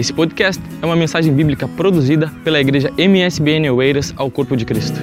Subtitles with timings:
[0.00, 4.96] Esse podcast é uma mensagem bíblica produzida pela igreja MSBN Oeiras ao Corpo de Cristo.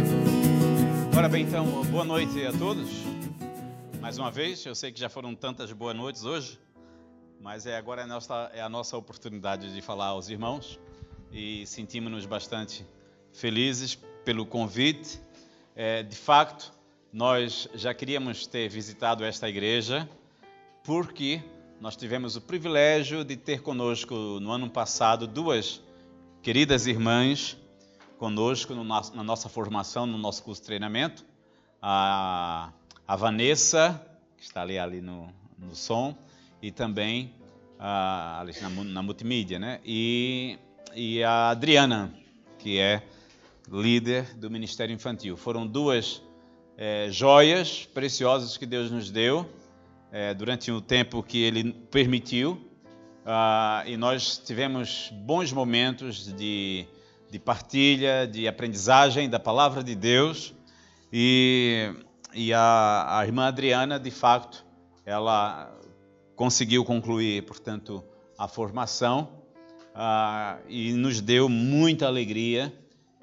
[1.15, 2.89] Ora bem, então, boa noite a todos.
[4.01, 6.59] Mais uma vez, eu sei que já foram tantas boas noites hoje,
[7.39, 10.79] mas é agora é a nossa, é a nossa oportunidade de falar aos irmãos
[11.31, 12.83] e sentimos-nos bastante
[13.31, 13.93] felizes
[14.25, 15.21] pelo convite.
[15.75, 16.73] É, de facto,
[17.13, 20.09] nós já queríamos ter visitado esta igreja
[20.83, 21.43] porque
[21.79, 25.81] nós tivemos o privilégio de ter conosco no ano passado duas
[26.41, 27.55] queridas irmãs
[28.17, 31.23] conosco no nosso, na nossa formação, no nosso curso de treinamento.
[31.79, 32.71] A,
[33.07, 34.03] a Vanessa,
[34.35, 36.17] que está ali, ali no, no som,
[36.63, 37.31] e também
[37.77, 39.79] a, na, na multimídia, né?
[39.85, 40.57] E,
[40.95, 42.11] e a Adriana,
[42.57, 43.03] que é
[43.71, 45.37] líder do Ministério Infantil.
[45.37, 46.23] Foram duas
[46.75, 49.47] é, joias preciosas que Deus nos deu
[50.11, 52.61] é, durante o tempo que Ele permitiu.
[53.25, 56.87] Ah, e nós tivemos bons momentos de,
[57.29, 60.53] de partilha, de aprendizagem da palavra de Deus.
[61.11, 61.91] E,
[62.33, 64.65] e a, a irmã Adriana, de fato,
[65.05, 65.73] ela
[66.35, 68.03] conseguiu concluir, portanto,
[68.37, 69.41] a formação
[69.93, 72.73] ah, e nos deu muita alegria.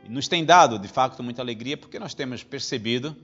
[0.08, 3.16] Nos tem dado, de fato, muita alegria, porque nós temos percebido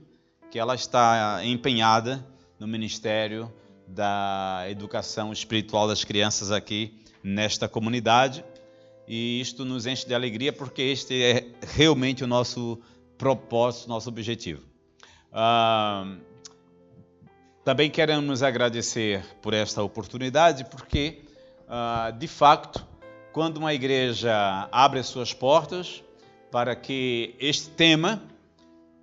[0.49, 2.25] que ela está empenhada
[2.61, 3.51] no ministério
[3.87, 8.45] da educação espiritual das crianças aqui nesta comunidade.
[9.07, 12.79] E isto nos enche de alegria porque este é realmente o nosso
[13.17, 14.61] propósito, nosso objetivo.
[15.33, 16.17] Ah,
[17.65, 21.23] também queremos agradecer por esta oportunidade, porque,
[21.67, 22.85] ah, de fato,
[23.33, 26.03] quando uma igreja abre as suas portas
[26.51, 28.21] para que este tema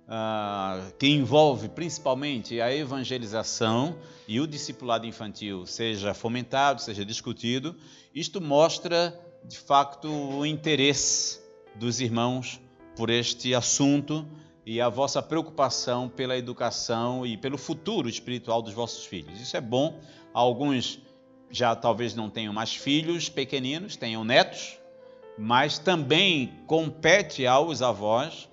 [0.09, 3.95] uh, que envolve principalmente a evangelização
[4.27, 7.75] e o discipulado infantil seja fomentado, seja discutido,
[8.13, 11.39] isto mostra de facto o interesse
[11.75, 12.59] dos irmãos
[12.95, 14.27] por este assunto
[14.65, 19.39] e a vossa preocupação pela educação e pelo futuro espiritual dos vossos filhos.
[19.39, 19.99] Isso é bom.
[20.33, 20.99] Alguns
[21.49, 24.77] já talvez não tenham mais filhos pequeninos, tenham netos,
[25.37, 28.48] mas também compete aos avós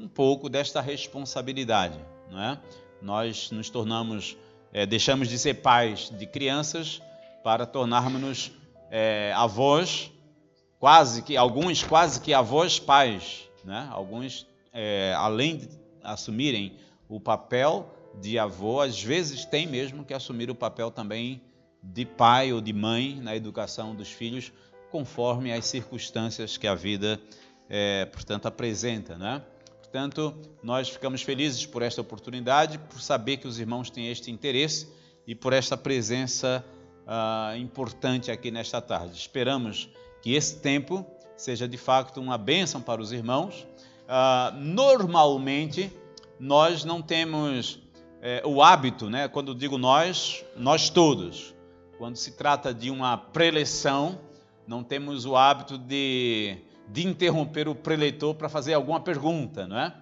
[0.00, 1.98] um pouco desta responsabilidade.
[2.30, 2.58] Não é?
[3.02, 4.36] Nós nos tornamos,
[4.72, 7.02] é, deixamos de ser pais de crianças
[7.44, 8.52] para tornarmos
[8.90, 10.10] é, avós,
[10.78, 13.88] quase que alguns quase que avós pais, né?
[13.90, 15.68] Alguns é, além de
[16.02, 16.76] assumirem
[17.08, 21.42] o papel de avô, às vezes tem mesmo que assumir o papel também
[21.82, 24.52] de pai ou de mãe na educação dos filhos,
[24.90, 27.20] conforme as circunstâncias que a vida,
[27.68, 29.42] é, portanto, apresenta, né?
[29.90, 34.88] Portanto, nós ficamos felizes por esta oportunidade, por saber que os irmãos têm este interesse
[35.26, 36.64] e por esta presença
[37.04, 39.18] uh, importante aqui nesta tarde.
[39.18, 39.90] Esperamos
[40.22, 41.04] que esse tempo
[41.36, 43.66] seja de fato uma bênção para os irmãos.
[44.06, 45.92] Uh, normalmente,
[46.38, 47.80] nós não temos
[48.22, 49.26] eh, o hábito, né?
[49.26, 51.52] quando digo nós, nós todos,
[51.98, 54.20] quando se trata de uma preleção,
[54.68, 56.58] não temos o hábito de
[56.92, 59.94] de interromper o preleitor para fazer alguma pergunta, não é?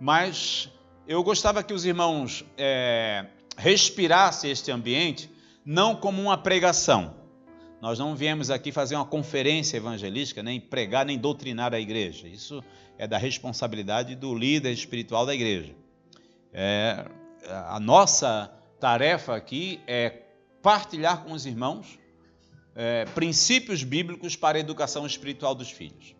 [0.00, 0.70] Mas
[1.06, 3.26] eu gostava que os irmãos é,
[3.56, 5.30] respirassem este ambiente
[5.64, 7.14] não como uma pregação.
[7.80, 12.28] Nós não viemos aqui fazer uma conferência evangelística, nem pregar, nem doutrinar a igreja.
[12.28, 12.62] Isso
[12.96, 15.74] é da responsabilidade do líder espiritual da igreja.
[16.52, 17.04] É,
[17.48, 20.22] a nossa tarefa aqui é
[20.62, 21.98] partilhar com os irmãos
[22.74, 26.14] é, princípios bíblicos para a educação espiritual dos filhos.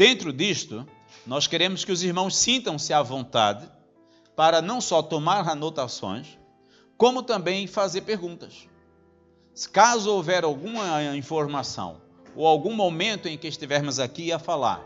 [0.00, 0.88] Dentro disto,
[1.26, 3.70] nós queremos que os irmãos sintam-se à vontade
[4.34, 6.38] para não só tomar anotações,
[6.96, 8.66] como também fazer perguntas.
[9.70, 12.00] Caso houver alguma informação
[12.34, 14.82] ou algum momento em que estivermos aqui a falar,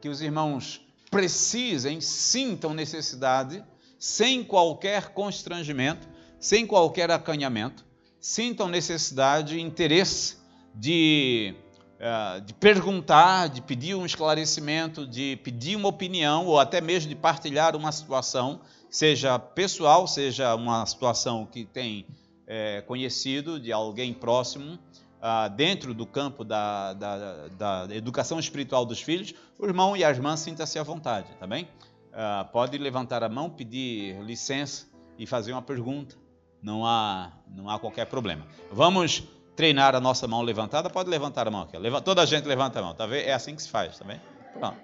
[0.00, 3.64] que os irmãos precisem, sintam necessidade,
[3.96, 6.08] sem qualquer constrangimento,
[6.40, 7.86] sem qualquer acanhamento,
[8.20, 10.36] sintam necessidade, interesse
[10.74, 11.54] de
[12.00, 17.16] é, de perguntar, de pedir um esclarecimento, de pedir uma opinião ou até mesmo de
[17.16, 22.06] partilhar uma situação, seja pessoal, seja uma situação que tem
[22.46, 24.78] é, conhecido de alguém próximo,
[25.20, 30.10] ah, dentro do campo da, da, da, educação espiritual dos filhos, o irmão e a
[30.10, 31.68] irmã sinta-se à vontade, tá bem?
[32.12, 34.86] Ah, pode levantar a mão, pedir licença
[35.18, 36.16] e fazer uma pergunta,
[36.62, 38.46] não há, não há qualquer problema.
[38.70, 39.24] Vamos
[39.58, 41.76] treinar a nossa mão levantada, pode levantar a mão aqui.
[42.04, 43.26] Toda a gente levanta a mão, tá vendo?
[43.26, 44.20] É assim que se faz, tá bem?
[44.56, 44.76] Pronto.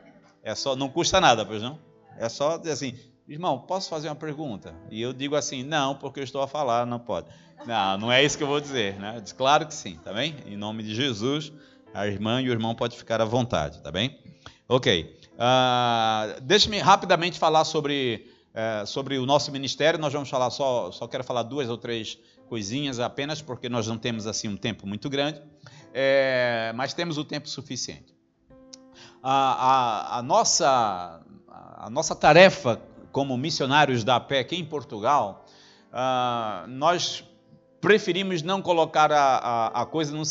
[0.43, 1.79] É só, não custa nada, pois não?
[2.19, 2.99] É só dizer assim,
[3.29, 4.75] irmão, posso fazer uma pergunta?
[4.91, 7.29] E eu digo assim, não, porque eu estou a falar, não pode.
[7.65, 9.21] Não, não é isso que eu vou dizer, né?
[9.23, 10.35] Diz, claro que sim, tá bem?
[10.45, 11.53] Em nome de Jesus,
[11.95, 14.19] A irmã e o irmão pode ficar à vontade, tá bem?
[14.69, 15.17] Ok.
[15.35, 20.01] Uh, Deixe-me rapidamente falar sobre, uh, sobre o nosso ministério.
[20.01, 22.19] Nós vamos falar só, só quero falar duas ou três
[22.49, 25.41] coisinhas apenas, porque nós não temos assim um tempo muito grande,
[25.93, 28.15] é, mas temos o tempo suficiente.
[29.23, 32.81] A, a, a, nossa, a nossa tarefa
[33.15, 35.47] como missionários da PEC em Portugal,
[35.93, 37.23] uh, nós
[37.81, 40.25] preferimos não colocar a, a, a coisa no,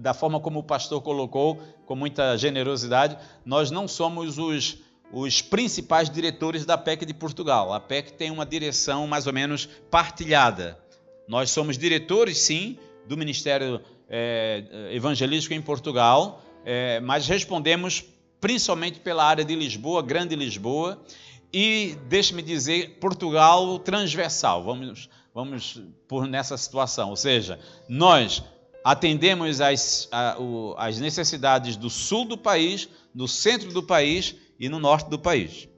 [0.00, 3.18] da forma como o pastor colocou, com muita generosidade.
[3.44, 4.78] Nós não somos os,
[5.10, 7.72] os principais diretores da PEC de Portugal.
[7.72, 10.78] A PEC tem uma direção mais ou menos partilhada.
[11.26, 18.04] Nós somos diretores, sim, do Ministério é, Evangelístico em Portugal, é, mas respondemos
[18.40, 21.02] principalmente pela área de Lisboa, Grande Lisboa,
[21.52, 24.64] e, deixe-me dizer, Portugal transversal.
[24.64, 27.10] Vamos, vamos por nessa situação.
[27.10, 28.42] Ou seja, nós
[28.84, 29.58] atendemos
[30.38, 35.18] o, as necessidades do sul do país, do centro do país e no norte do
[35.18, 35.68] país.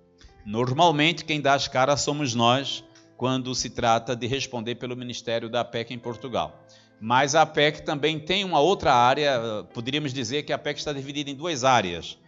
[0.45, 2.83] Normalmente, quem dá as caras somos nós
[3.17, 6.65] quando se trata de responder pelo Ministério da PEC em Portugal.
[7.01, 11.31] Mas a PEC também tem uma outra área, poderíamos dizer que a PEC está dividida
[11.31, 12.19] em duas áreas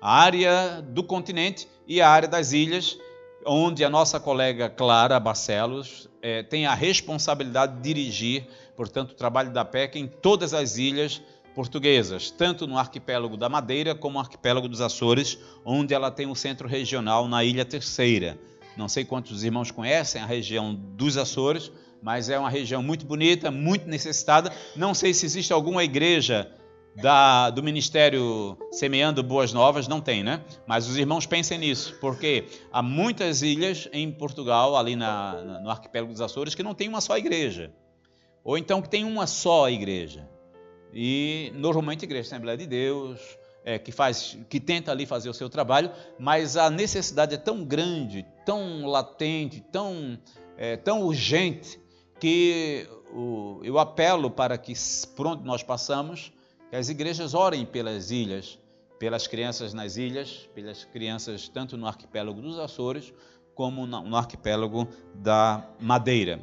[0.00, 2.98] a área do continente e a área das ilhas,
[3.44, 8.46] onde a nossa colega Clara Barcelos é, tem a responsabilidade de dirigir,
[8.76, 11.22] portanto, o trabalho da PEC em todas as ilhas
[11.54, 16.34] portuguesas, tanto no arquipélago da Madeira como no arquipélago dos Açores, onde ela tem um
[16.34, 18.38] centro regional na Ilha Terceira.
[18.76, 23.50] Não sei quantos irmãos conhecem a região dos Açores, mas é uma região muito bonita,
[23.50, 24.52] muito necessitada.
[24.74, 26.50] Não sei se existe alguma igreja
[26.96, 30.42] da, do ministério Semeando Boas Novas, não tem, né?
[30.66, 36.12] Mas os irmãos pensem nisso, porque há muitas ilhas em Portugal, ali na, no arquipélago
[36.12, 37.72] dos Açores, que não tem uma só igreja.
[38.44, 40.28] Ou então que tem uma só igreja.
[40.92, 43.20] E normalmente igreja Assembleia de Deus,
[43.66, 47.64] é, que, faz, que tenta ali fazer o seu trabalho, mas a necessidade é tão
[47.64, 50.16] grande, tão latente, tão,
[50.56, 51.80] é, tão urgente,
[52.20, 54.72] que o, eu apelo para que,
[55.16, 56.32] por onde nós passamos,
[56.70, 58.56] que as igrejas orem pelas ilhas,
[59.00, 63.12] pelas crianças nas ilhas, pelas crianças tanto no arquipélago dos Açores
[63.54, 66.40] como no arquipélago da Madeira.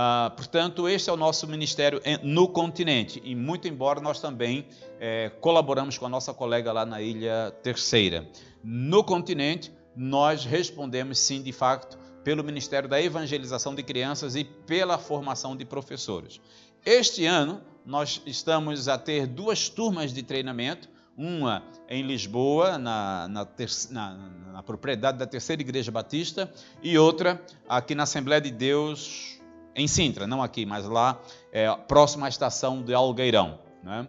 [0.00, 4.64] Ah, portanto, este é o nosso ministério no continente, e muito embora nós também
[5.00, 8.24] é, colaboramos com a nossa colega lá na Ilha Terceira.
[8.62, 14.98] No continente, nós respondemos sim, de facto, pelo Ministério da Evangelização de Crianças e pela
[14.98, 16.40] formação de professores.
[16.86, 23.48] Este ano, nós estamos a ter duas turmas de treinamento, uma em Lisboa, na, na,
[23.90, 24.14] na,
[24.52, 26.48] na, propriedade da Terceira Igreja Batista,
[26.80, 29.37] e outra aqui na Assembleia de Deus,
[29.78, 31.20] em Sintra, não aqui, mas lá,
[31.52, 33.58] é, próxima à estação de Algueirão.
[33.82, 34.06] Né?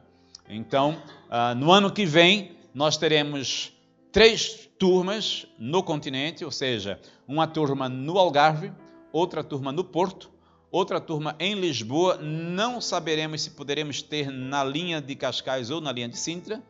[0.50, 3.72] Então, ah, no ano que vem, nós teremos
[4.12, 8.72] três turmas no continente, ou seja, uma turma no Algarve,
[9.12, 10.32] outra turma no Porto
[10.72, 12.18] outra turma em Lisboa.
[12.18, 16.62] Não saberemos se poderemos ter na linha de Cascais ou na linha de Sintra.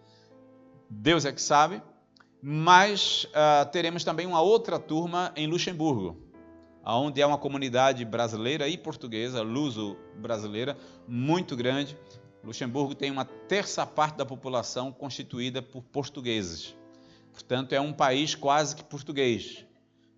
[0.89, 1.81] Deus é que sabe.
[2.41, 6.17] Mas uh, teremos também uma outra turma em Luxemburgo,
[6.97, 10.77] onde é uma comunidade brasileira e portuguesa, luso-brasileira,
[11.07, 11.97] muito grande.
[12.43, 16.75] Luxemburgo tem uma terça parte da população constituída por portugueses.
[17.33, 19.65] Portanto, é um país quase que português,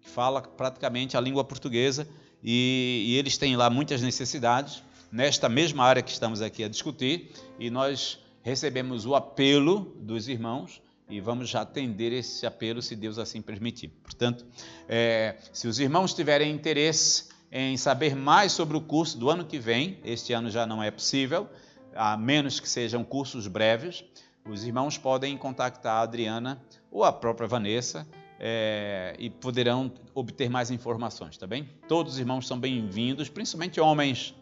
[0.01, 2.07] que fala praticamente a língua portuguesa
[2.43, 7.31] e, e eles têm lá muitas necessidades, nesta mesma área que estamos aqui a discutir,
[7.59, 13.41] e nós recebemos o apelo dos irmãos e vamos atender esse apelo se Deus assim
[13.41, 13.89] permitir.
[14.01, 14.45] Portanto,
[14.87, 19.59] é, se os irmãos tiverem interesse em saber mais sobre o curso do ano que
[19.59, 21.49] vem, este ano já não é possível,
[21.93, 24.05] a menos que sejam cursos breves,
[24.49, 28.07] os irmãos podem contactar a Adriana ou a própria Vanessa
[28.39, 31.69] é, e poderão obter mais informações, tá bem?
[31.89, 34.33] Todos os irmãos são bem-vindos, principalmente homens,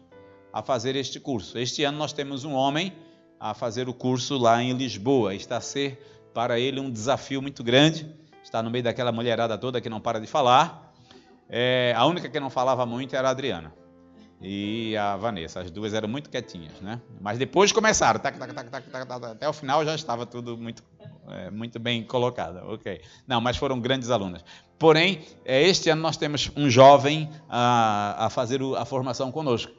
[0.52, 1.58] a fazer este curso.
[1.58, 2.92] Este ano nós temos um homem
[3.40, 5.34] a fazer o curso lá em Lisboa.
[5.34, 8.14] Está a ser para ele um desafio muito grande.
[8.42, 10.92] Está no meio daquela mulherada toda que não para de falar.
[11.48, 13.72] É, a única que não falava muito era a Adriana
[14.40, 15.60] e a Vanessa.
[15.60, 17.00] As duas eram muito quietinhas, né?
[17.20, 20.56] Mas depois começaram, tac, tac, tac, tac, tac, tac, até o final já estava tudo
[20.56, 20.82] muito,
[21.28, 23.02] é, muito bem colocado, ok?
[23.26, 24.44] Não, mas foram grandes alunas.
[24.78, 29.72] Porém, é, este ano nós temos um jovem a, a fazer a formação conosco.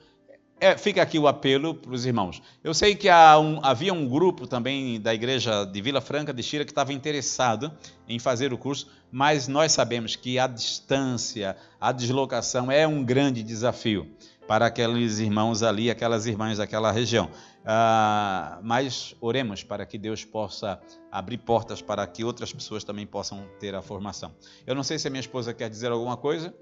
[0.63, 2.39] É, fica aqui o apelo para os irmãos.
[2.63, 6.63] Eu sei que um, havia um grupo também da igreja de Vila Franca de Xira
[6.63, 7.73] que estava interessado
[8.07, 13.41] em fazer o curso, mas nós sabemos que a distância, a deslocação é um grande
[13.41, 14.07] desafio
[14.47, 17.31] para aqueles irmãos ali, aquelas irmãs daquela região.
[17.65, 20.79] Ah, mas oremos para que Deus possa
[21.11, 24.31] abrir portas para que outras pessoas também possam ter a formação.
[24.67, 26.53] Eu não sei se a minha esposa quer dizer alguma coisa.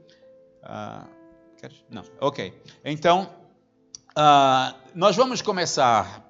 [0.64, 1.06] Ah,
[1.90, 2.54] não, ok.
[2.86, 3.39] Então,
[4.16, 6.26] ah, nós vamos começar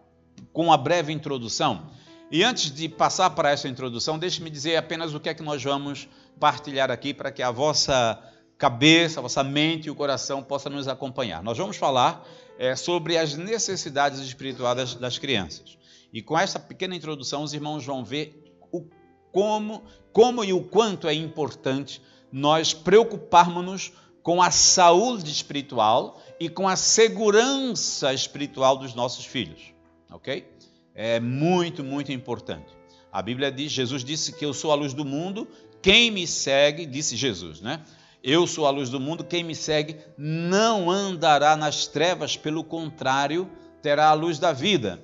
[0.52, 1.90] com uma breve introdução.
[2.32, 5.64] E antes de passar para essa introdução, deixe-me dizer apenas o que é que nós
[5.64, 6.08] vamos
[6.40, 8.22] partilhar aqui para que a vossa
[8.58, 11.42] cabeça, a vossa mente e o coração possam nos acompanhar.
[11.42, 15.78] Nós vamos falar é, sobre as necessidades espirituais das, das, crianças.
[16.14, 18.86] E com essa pequena introdução, os irmãos vão ver o,
[19.32, 26.68] como, como e o quanto é importante nós preocuparmos-nos com a saúde espiritual e com
[26.68, 29.74] a segurança espiritual dos nossos filhos.
[30.12, 30.48] Ok?
[30.96, 32.68] É muito, muito importante.
[33.12, 35.48] A Bíblia diz, Jesus disse que eu sou a luz do mundo,
[35.82, 37.82] quem me segue, disse Jesus, né?
[38.22, 43.50] Eu sou a luz do mundo, quem me segue não andará nas trevas, pelo contrário,
[43.82, 45.02] terá a luz da vida.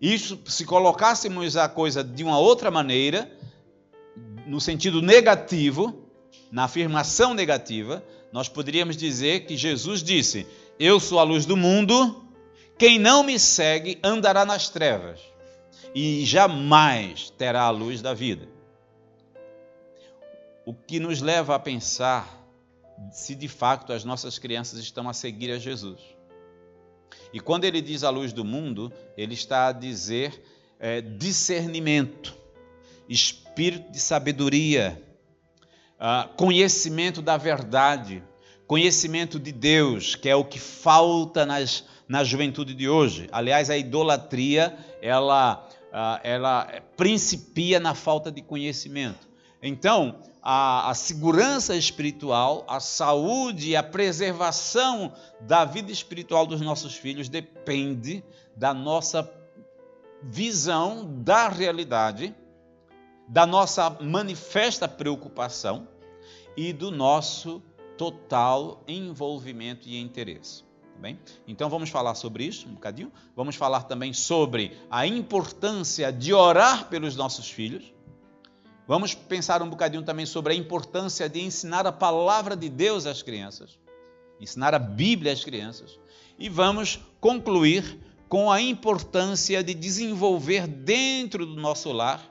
[0.00, 3.30] Isso, se colocássemos a coisa de uma outra maneira,
[4.46, 6.08] no sentido negativo,
[6.50, 10.46] na afirmação negativa, nós poderíamos dizer que Jesus disse:
[10.78, 12.24] Eu sou a luz do mundo,
[12.78, 15.20] quem não me segue andará nas trevas
[15.94, 18.48] e jamais terá a luz da vida.
[20.64, 22.42] O que nos leva a pensar
[23.10, 26.00] se de fato as nossas crianças estão a seguir a Jesus.
[27.32, 30.42] E quando ele diz a luz do mundo, ele está a dizer
[30.78, 32.36] é, discernimento,
[33.08, 35.00] espírito de sabedoria,
[35.98, 38.22] ah, conhecimento da verdade,
[38.72, 43.28] conhecimento de Deus, que é o que falta nas, na juventude de hoje.
[43.30, 49.28] Aliás, a idolatria, ela, ah, ela principia na falta de conhecimento.
[49.62, 55.12] Então, a, a, segurança espiritual, a saúde e a preservação
[55.42, 58.24] da vida espiritual dos nossos filhos depende
[58.56, 59.30] da nossa
[60.22, 62.34] visão da realidade,
[63.28, 65.86] da nossa manifesta preocupação
[66.56, 67.62] e do nosso
[68.02, 70.62] total envolvimento e interesse.
[70.62, 71.18] Tá bem?
[71.46, 73.12] Então vamos falar sobre isso um bocadinho.
[73.36, 77.92] Vamos falar também sobre a importância de orar pelos nossos filhos
[78.86, 83.22] Vamos pensar um bocadinho também sobre a importância de ensinar a palavra de Deus às
[83.22, 83.78] crianças,
[84.40, 85.98] ensinar a Bíblia às crianças.
[86.38, 92.22] E vamos concluir com a importância de desenvolver dentro do nosso lar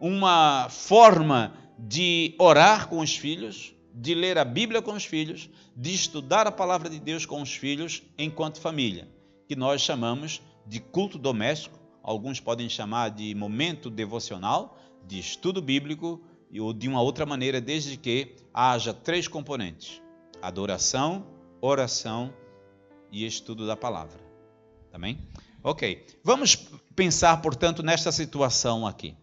[0.00, 5.94] uma forma de orar com os filhos, de ler a Bíblia com os filhos, de
[5.94, 9.08] estudar a palavra de Deus com os filhos enquanto família,
[9.48, 16.20] que nós chamamos de culto doméstico, alguns podem chamar de momento devocional, de estudo bíblico
[16.60, 20.02] ou de uma outra maneira, desde que haja três componentes:
[20.42, 21.26] adoração,
[21.58, 22.34] oração
[23.10, 24.20] e estudo da palavra.
[24.90, 25.18] Também?
[25.62, 26.06] Ok.
[26.22, 26.54] Vamos
[26.94, 29.16] pensar, portanto, nesta situação aqui.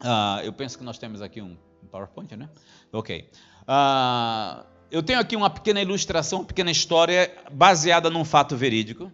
[0.00, 1.54] Uh, eu penso que nós temos aqui um
[1.90, 2.48] PowerPoint, né?
[2.90, 3.28] Ok.
[3.62, 9.12] Uh, eu tenho aqui uma pequena ilustração, uma pequena história baseada num fato verídico.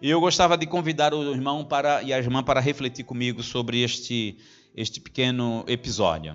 [0.00, 3.82] E eu gostava de convidar o irmão para, e a irmã para refletir comigo sobre
[3.82, 4.38] este,
[4.74, 6.34] este pequeno episódio.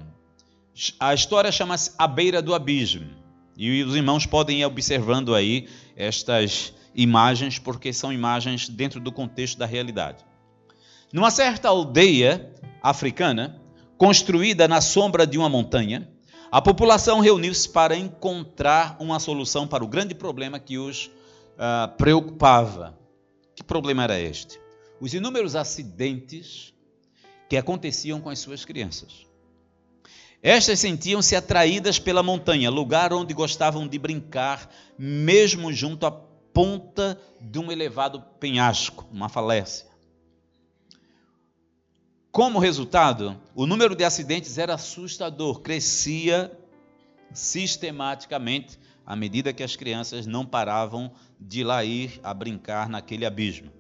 [1.00, 3.10] A história chama-se A Beira do Abismo.
[3.58, 9.58] E os irmãos podem ir observando aí estas imagens, porque são imagens dentro do contexto
[9.58, 10.24] da realidade.
[11.12, 12.52] Numa certa aldeia
[12.84, 13.60] africana,
[13.98, 16.08] construída na sombra de uma montanha,
[16.52, 21.08] a população reuniu-se para encontrar uma solução para o grande problema que os
[21.56, 22.98] uh, preocupava.
[23.56, 24.60] Que problema era este?
[25.00, 26.74] Os inúmeros acidentes
[27.50, 29.26] que aconteciam com as suas crianças.
[30.42, 37.58] Estas sentiam-se atraídas pela montanha, lugar onde gostavam de brincar, mesmo junto à ponta de
[37.60, 39.88] um elevado penhasco, uma falécia.
[42.36, 46.52] Como resultado, o número de acidentes era assustador, crescia
[47.32, 53.72] sistematicamente à medida que as crianças não paravam de lá ir a brincar naquele abismo,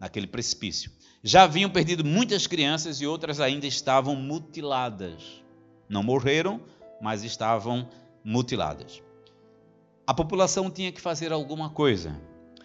[0.00, 0.90] naquele precipício.
[1.22, 5.44] Já haviam perdido muitas crianças e outras ainda estavam mutiladas.
[5.86, 6.62] Não morreram,
[6.98, 7.90] mas estavam
[8.24, 9.02] mutiladas.
[10.06, 12.18] A população tinha que fazer alguma coisa.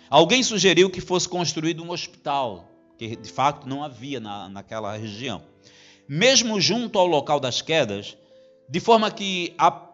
[0.09, 2.70] Alguém sugeriu que fosse construído um hospital,
[3.07, 5.41] que de fato não havia na, naquela região.
[6.07, 8.15] Mesmo junto ao local das quedas,
[8.69, 9.89] de forma que a,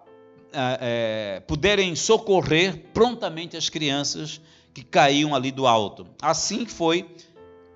[0.51, 4.41] é, puderem socorrer prontamente as crianças
[4.73, 6.05] que caíam ali do alto.
[6.21, 7.09] Assim foi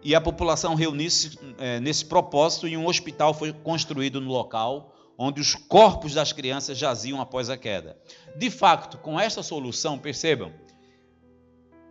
[0.04, 5.40] e a população reuniu-se é, nesse propósito e um hospital foi construído no local onde
[5.40, 7.98] os corpos das crianças jaziam após a queda.
[8.36, 10.52] De fato, com esta solução, percebam,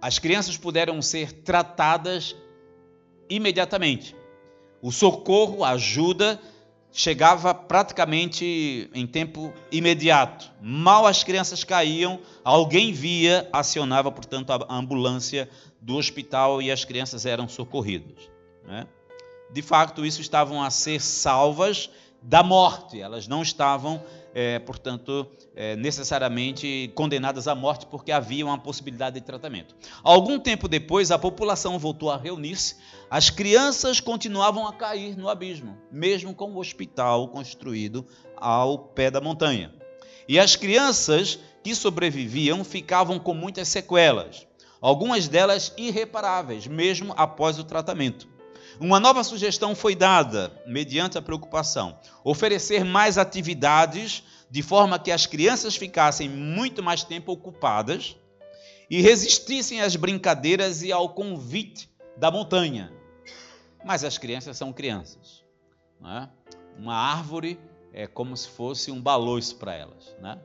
[0.03, 2.37] as crianças puderam ser tratadas
[3.31, 4.15] imediatamente.
[4.83, 6.41] O socorro, a ajuda,
[6.93, 10.51] chegava praticamente em tempo imediato.
[10.61, 15.49] Mal as crianças caíam, alguém via, acionava, portanto, a ambulância
[15.81, 18.29] do hospital e as crianças eram socorridas.
[18.67, 18.87] Né?
[19.53, 21.91] De facto, isso estavam a ser salvas
[22.23, 24.03] da morte, elas não estavam,
[24.35, 29.75] é, portanto, é, necessariamente condenadas à morte porque havia uma possibilidade de tratamento.
[30.03, 32.77] Algum tempo depois, a população voltou a reunir-se,
[33.11, 38.07] as crianças continuavam a cair no abismo, mesmo com o hospital construído
[38.37, 39.75] ao pé da montanha.
[40.29, 44.47] E as crianças que sobreviviam ficavam com muitas sequelas,
[44.81, 48.30] algumas delas irreparáveis, mesmo após o tratamento.
[48.81, 55.27] Uma nova sugestão foi dada, mediante a preocupação: oferecer mais atividades de forma que as
[55.27, 58.17] crianças ficassem muito mais tempo ocupadas
[58.89, 62.91] e resistissem às brincadeiras e ao convite da montanha.
[63.85, 65.45] Mas as crianças são crianças.
[66.03, 66.27] É?
[66.79, 67.61] Uma árvore
[67.93, 70.17] é como se fosse um baloiço para elas.
[70.23, 70.39] Né?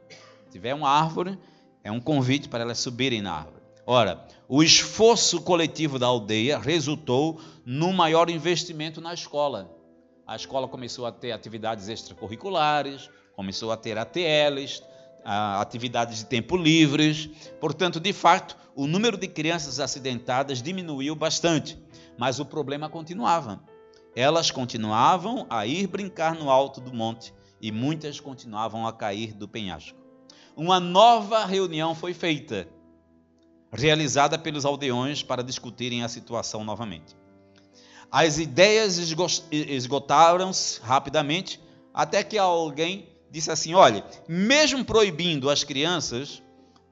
[0.44, 1.39] Se tiver uma árvore,
[1.82, 3.63] é um convite para elas subirem na árvore.
[3.86, 9.71] Ora, o esforço coletivo da aldeia resultou no maior investimento na escola.
[10.25, 14.83] A escola começou a ter atividades extracurriculares, começou a ter ATLs,
[15.23, 17.29] atividades de tempo livres.
[17.59, 21.77] Portanto, de fato, o número de crianças acidentadas diminuiu bastante,
[22.17, 23.61] mas o problema continuava.
[24.15, 29.47] Elas continuavam a ir brincar no alto do monte e muitas continuavam a cair do
[29.47, 29.97] penhasco.
[30.55, 32.67] Uma nova reunião foi feita
[33.72, 37.15] realizada pelos aldeões para discutirem a situação novamente.
[38.12, 38.98] As ideias
[39.51, 41.60] esgotaram-se rapidamente,
[41.93, 46.41] até que alguém disse assim: olha, mesmo proibindo as crianças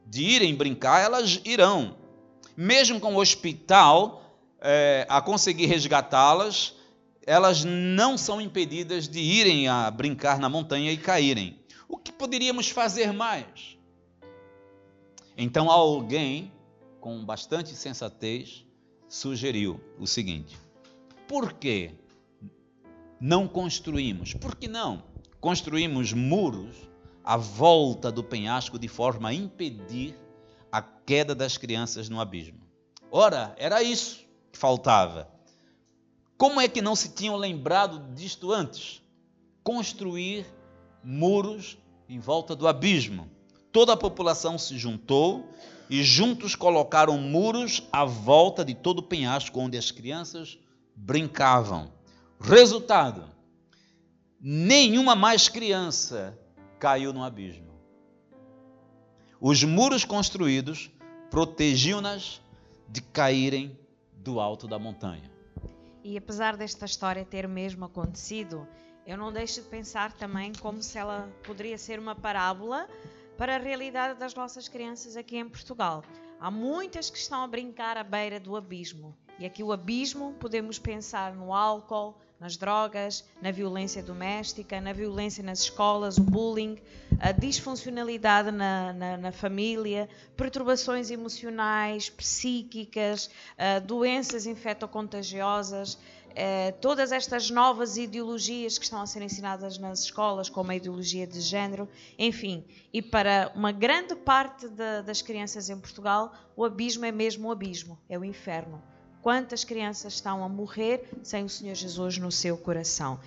[0.06, 1.96] de irem brincar, elas irão.
[2.56, 4.22] Mesmo com o hospital
[4.60, 6.76] é, a conseguir resgatá-las,
[7.26, 11.60] elas não são impedidas de irem a brincar na montanha e caírem.
[11.88, 13.78] O que poderíamos fazer mais?
[15.38, 16.52] Então alguém
[17.04, 18.66] com bastante sensatez,
[19.10, 20.58] sugeriu o seguinte:
[21.28, 21.92] por que
[23.20, 24.34] não construímos?
[24.36, 25.04] Por que não
[25.42, 26.74] construímos muros
[27.22, 30.16] à volta do penhasco de forma a impedir
[30.72, 32.62] a queda das crianças no abismo?
[33.12, 35.30] Ora, era isso que faltava.
[36.38, 39.04] Como é que não se tinham lembrado disto antes?
[39.62, 40.46] Construir
[41.04, 43.30] muros em volta do abismo.
[43.74, 45.50] Toda a população se juntou
[45.94, 50.58] e juntos colocaram muros à volta de todo o penhasco onde as crianças
[50.96, 51.94] brincavam.
[52.40, 53.30] Resultado:
[54.42, 56.36] nenhuma mais criança
[56.80, 57.80] caiu no abismo.
[59.40, 60.90] Os muros construídos
[61.30, 62.42] protegiam-nas
[62.90, 63.78] de caírem
[64.14, 65.30] do alto da montanha.
[66.04, 68.68] E apesar desta história ter mesmo acontecido,
[69.06, 72.88] eu não deixo de pensar também como se ela poderia ser uma parábola
[73.38, 76.04] para a realidade das nossas crianças aqui em Portugal.
[76.40, 79.16] Há muitas que estão a brincar à beira do abismo.
[79.40, 85.42] E aqui o abismo podemos pensar no álcool, nas drogas, na violência doméstica, na violência
[85.42, 86.78] nas escolas, o bullying,
[87.20, 95.98] a disfuncionalidade na, na, na família, perturbações emocionais, psíquicas, uh, doenças infectocontagiosas,
[96.36, 101.28] eh, todas estas novas ideologias que estão a ser ensinadas nas escolas, como a ideologia
[101.28, 107.06] de género, enfim, e para uma grande parte de, das crianças em Portugal, o abismo
[107.06, 108.82] é mesmo o abismo, é o inferno.
[109.22, 113.20] Quantas crianças estão a morrer sem o Senhor Jesus no seu coração?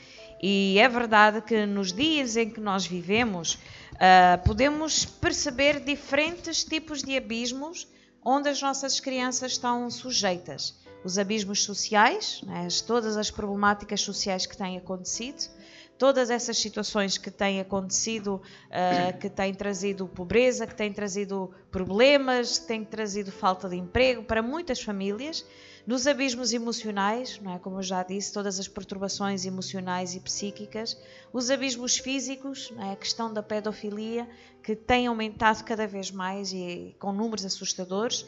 [0.42, 7.02] E é verdade que nos dias em que nós vivemos, uh, podemos perceber diferentes tipos
[7.02, 7.88] de abismos
[8.22, 14.56] onde as nossas crianças estão sujeitas os abismos sociais, né, todas as problemáticas sociais que
[14.56, 15.48] têm acontecido,
[15.96, 22.58] todas essas situações que têm acontecido, uh, que têm trazido pobreza, que têm trazido problemas,
[22.58, 25.46] que têm trazido falta de emprego para muitas famílias,
[25.86, 27.58] nos abismos emocionais, não é?
[27.60, 30.98] como eu já disse, todas as perturbações emocionais e psíquicas,
[31.32, 32.90] os abismos físicos, é?
[32.90, 34.28] a questão da pedofilia,
[34.60, 38.26] que tem aumentado cada vez mais e com números assustadores,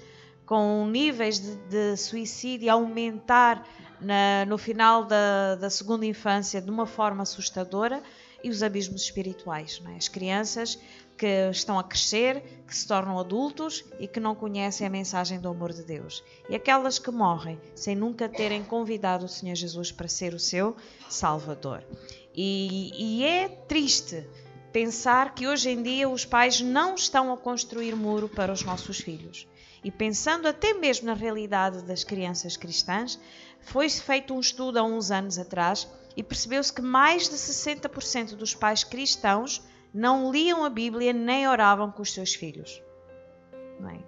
[0.49, 3.69] com níveis de, de suicídio a aumentar
[4.01, 8.03] na, no final da, da, segunda infância de uma forma assustadora
[8.43, 9.83] e os abismos espirituais.
[9.93, 9.97] É?
[9.97, 10.79] As crianças
[11.19, 15.51] que estão a crescer, que se tornam adultos e que não conhecem a mensagem do
[15.51, 16.25] amor de Deus.
[16.49, 20.75] E aquelas que morrem sem nunca terem convidado o Senhor Jesus para ser o seu
[21.11, 21.85] Salvador.
[22.35, 24.27] E, e é triste
[24.73, 28.97] pensar que hoje em dia os pais não estão a construir muro para os nossos
[28.99, 29.47] filhos
[29.83, 33.19] e pensando até mesmo na realidade das crianças cristãs,
[33.61, 38.55] foi feito um estudo há uns anos atrás e percebeu-se que mais de 60% dos
[38.55, 39.63] pais cristãos
[39.93, 42.83] não liam a Bíblia nem oravam com os seus filhos.
[43.81, 43.99] Não, é?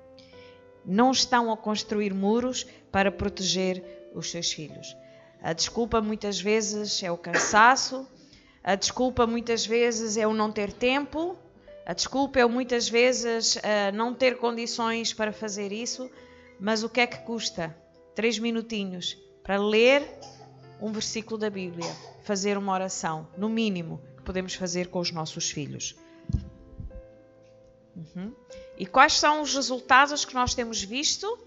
[0.85, 4.97] não estão a construir muros para proteger os seus filhos.
[5.43, 8.07] A desculpa muitas vezes é o cansaço,
[8.63, 11.37] a desculpa muitas vezes é o não ter tempo,
[11.91, 13.61] a desculpa é muitas vezes uh,
[13.93, 16.09] não ter condições para fazer isso,
[16.61, 17.77] mas o que é que custa?
[18.15, 20.09] Três minutinhos para ler
[20.81, 25.51] um versículo da Bíblia, fazer uma oração, no mínimo, que podemos fazer com os nossos
[25.51, 25.97] filhos.
[27.97, 28.37] Uhum.
[28.79, 31.41] E quais são os resultados que nós temos visto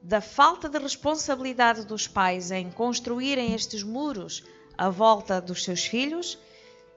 [0.00, 4.42] da falta de responsabilidade dos pais em construírem estes muros
[4.78, 6.38] à volta dos seus filhos?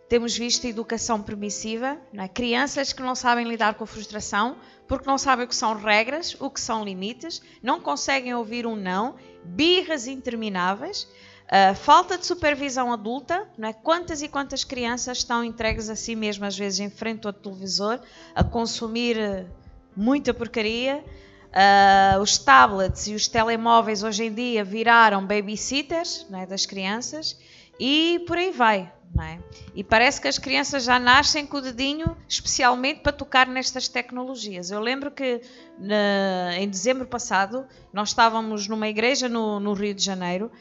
[0.07, 2.27] Temos visto educação permissiva, é?
[2.27, 4.55] crianças que não sabem lidar com a frustração
[4.87, 8.75] porque não sabem o que são regras, o que são limites, não conseguem ouvir um
[8.75, 11.07] não, birras intermináveis.
[11.45, 13.73] Uh, falta de supervisão adulta, é?
[13.73, 17.99] quantas e quantas crianças estão entregues a si mesmas, às vezes em frente ao televisor,
[18.35, 19.47] a consumir uh,
[19.95, 21.03] muita porcaria.
[21.49, 26.45] Uh, os tablets e os telemóveis hoje em dia viraram babysitters é?
[26.45, 27.39] das crianças
[27.79, 28.91] e por aí vai.
[29.17, 29.39] É?
[29.73, 34.71] E parece que as crianças já nascem com o dedinho especialmente para tocar nestas tecnologias.
[34.71, 35.41] Eu lembro que
[35.79, 40.51] na, em dezembro passado nós estávamos numa igreja no, no Rio de Janeiro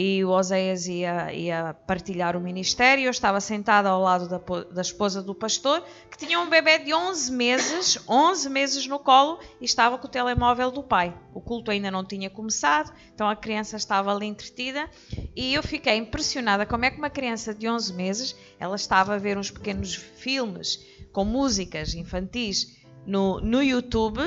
[0.00, 3.06] e o Oséias ia, ia partilhar o ministério.
[3.06, 4.38] Eu estava sentada ao lado da,
[4.70, 9.40] da, esposa do pastor, que tinha um bebê de 11 meses, 11 meses no colo,
[9.60, 11.12] e estava com o telemóvel do pai.
[11.34, 14.88] O culto ainda não tinha começado, então a criança estava ali entretida,
[15.34, 19.18] e eu fiquei impressionada como é que uma criança de 11 meses, ela estava a
[19.18, 20.78] ver uns pequenos filmes
[21.12, 24.20] com músicas infantis no, no YouTube,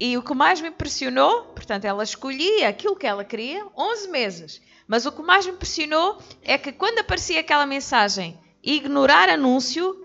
[0.00, 4.69] e o que mais me impressionou, portanto, ela escolhia aquilo que ela queria, 11 meses.
[4.90, 10.04] Mas o que mais me impressionou é que quando aparecia aquela mensagem ignorar anúncio,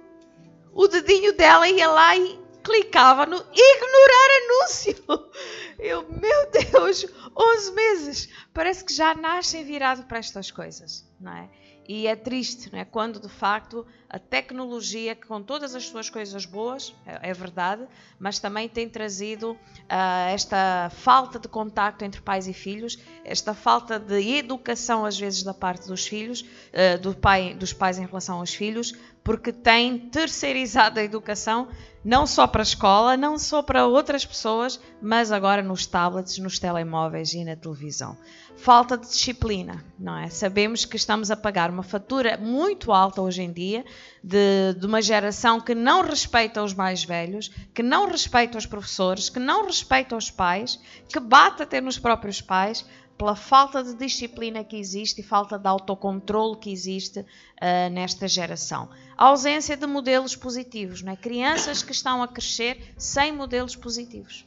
[0.71, 5.04] o dedinho dela ia lá e clicava no ignorar anúncio.
[5.80, 7.04] Eu, meu Deus,
[7.36, 8.30] 11 meses.
[8.54, 11.50] Parece que já nascem virado para estas coisas, não é?
[11.89, 12.86] E é triste, não é?
[12.86, 17.86] Quando de facto a tecnologia, com todas as suas coisas boas, é, é verdade,
[18.17, 23.99] mas também tem trazido uh, esta falta de contacto entre pais e filhos, esta falta
[23.99, 28.39] de educação às vezes da parte dos filhos, uh, do pai, dos pais em relação
[28.39, 28.93] aos filhos,
[29.25, 31.67] porque tem terceirizado a educação
[32.03, 36.59] não só para a escola, não só para outras pessoas, mas agora nos tablets, nos
[36.59, 38.15] telemóveis e na televisão.
[38.55, 40.29] Falta de disciplina, não é?
[40.29, 43.83] Sabemos que estamos a pagar uma fatura muito alta hoje em dia
[44.23, 49.27] de, de uma geração que não respeita os mais velhos, que não respeita os professores,
[49.27, 52.85] que não respeita os pais, que bate até nos próprios pais,
[53.17, 58.89] pela falta de disciplina que existe e falta de autocontrole que existe uh, nesta geração.
[59.17, 61.15] A ausência de modelos positivos, é?
[61.15, 64.45] crianças que estão a crescer sem modelos positivos,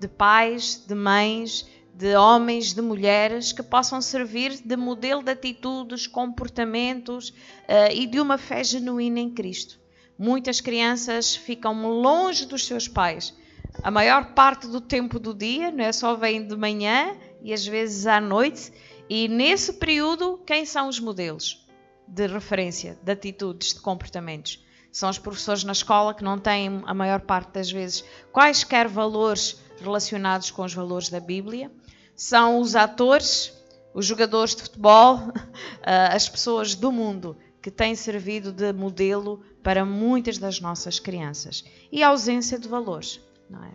[0.00, 6.06] de pais, de mães, de homens, de mulheres que possam servir de modelo de atitudes,
[6.06, 9.78] comportamentos uh, e de uma fé genuína em Cristo.
[10.18, 13.36] Muitas crianças ficam longe dos seus pais.
[13.82, 17.66] A maior parte do tempo do dia, não é só vêm de manhã e às
[17.66, 18.72] vezes à noite.
[19.08, 21.66] E nesse período, quem são os modelos
[22.06, 24.64] de referência, de atitudes, de comportamentos?
[24.90, 29.60] São os professores na escola que não têm, a maior parte das vezes, quaisquer valores
[29.80, 31.70] relacionados com os valores da Bíblia.
[32.16, 33.52] São os atores,
[33.94, 35.32] os jogadores de futebol,
[35.82, 41.64] as pessoas do mundo que têm servido de modelo para muitas das nossas crianças.
[41.92, 43.20] E a ausência de valores.
[43.48, 43.72] Não é?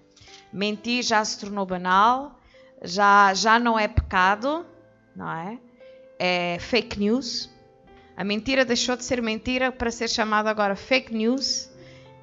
[0.51, 2.39] Mentir já se tornou banal,
[2.83, 4.65] já, já não é pecado,
[5.15, 5.59] não é?
[6.19, 7.49] É fake news.
[8.15, 11.69] A mentira deixou de ser mentira para ser chamada agora fake news.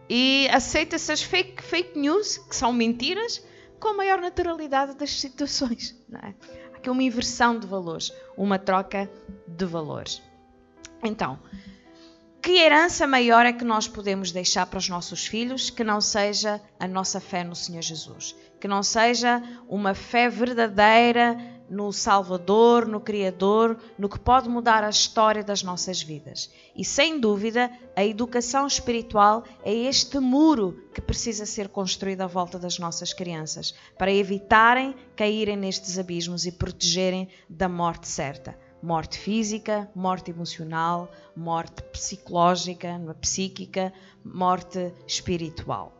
[0.08, 3.44] E aceita-se as fake, fake news, que são mentiras,
[3.78, 5.96] com a maior naturalidade das situações.
[6.08, 6.34] Não é?
[6.74, 9.10] Aqui uma inversão de valores, uma troca
[9.46, 10.22] de valores.
[11.02, 11.38] Então,
[12.42, 16.60] que herança maior é que nós podemos deixar para os nossos filhos que não seja
[16.78, 18.34] a nossa fé no Senhor Jesus?
[18.60, 21.36] Que não seja uma fé verdadeira
[21.70, 26.52] no Salvador, no Criador, no que pode mudar a história das nossas vidas.
[26.74, 32.58] E sem dúvida, a educação espiritual é este muro que precisa ser construído à volta
[32.58, 38.58] das nossas crianças, para evitarem caírem nestes abismos e protegerem da morte certa.
[38.82, 43.92] Morte física, morte emocional, morte psicológica, psíquica,
[44.24, 45.99] morte espiritual.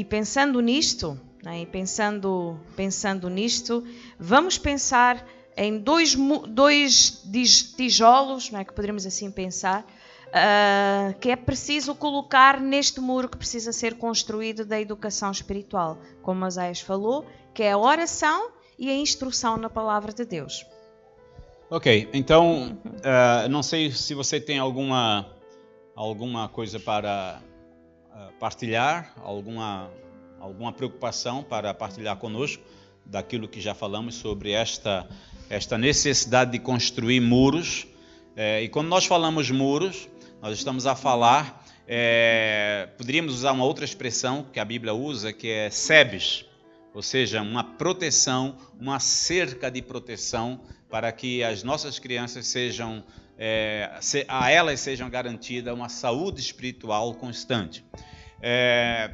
[0.00, 3.84] E pensando nisto, né, e pensando, pensando nisto,
[4.18, 6.16] vamos pensar em dois,
[6.48, 9.84] dois tijolos, não é que poderíamos assim pensar,
[10.28, 16.46] uh, que é preciso colocar neste muro que precisa ser construído da educação espiritual, como
[16.46, 20.64] Asaías falou, que é a oração e a instrução na palavra de Deus.
[21.68, 25.26] Ok, então uh, não sei se você tem alguma
[25.94, 27.42] alguma coisa para
[28.38, 29.90] partilhar, alguma
[30.40, 32.62] alguma preocupação para partilhar conosco
[33.04, 35.06] daquilo que já falamos sobre esta
[35.50, 37.86] esta necessidade de construir muros.
[38.36, 40.08] É, e quando nós falamos muros,
[40.40, 45.50] nós estamos a falar, é, poderíamos usar uma outra expressão que a Bíblia usa, que
[45.50, 46.46] é sebes,
[46.94, 53.02] ou seja, uma proteção, uma cerca de proteção para que as nossas crianças sejam,
[53.42, 53.90] é,
[54.28, 57.82] a elas sejam garantida uma saúde espiritual constante.
[58.42, 59.10] É,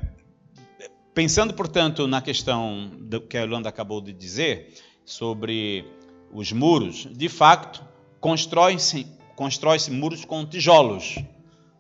[1.14, 5.84] pensando, portanto, na questão do que a Yolanda acabou de dizer sobre
[6.32, 7.84] os muros, de fato,
[8.20, 9.06] constrói-se
[9.92, 11.22] muros com tijolos,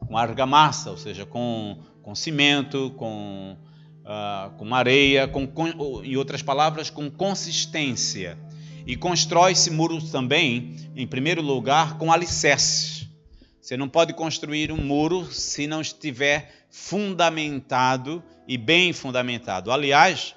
[0.06, 3.56] com argamassa, ou seja, com, com cimento, com,
[4.04, 8.38] uh, com areia, com, com, em outras palavras, com consistência.
[8.86, 13.08] E constrói-se muros também, em primeiro lugar, com alicerces.
[13.60, 19.72] Você não pode construir um muro se não estiver fundamentado e bem fundamentado.
[19.72, 20.36] Aliás,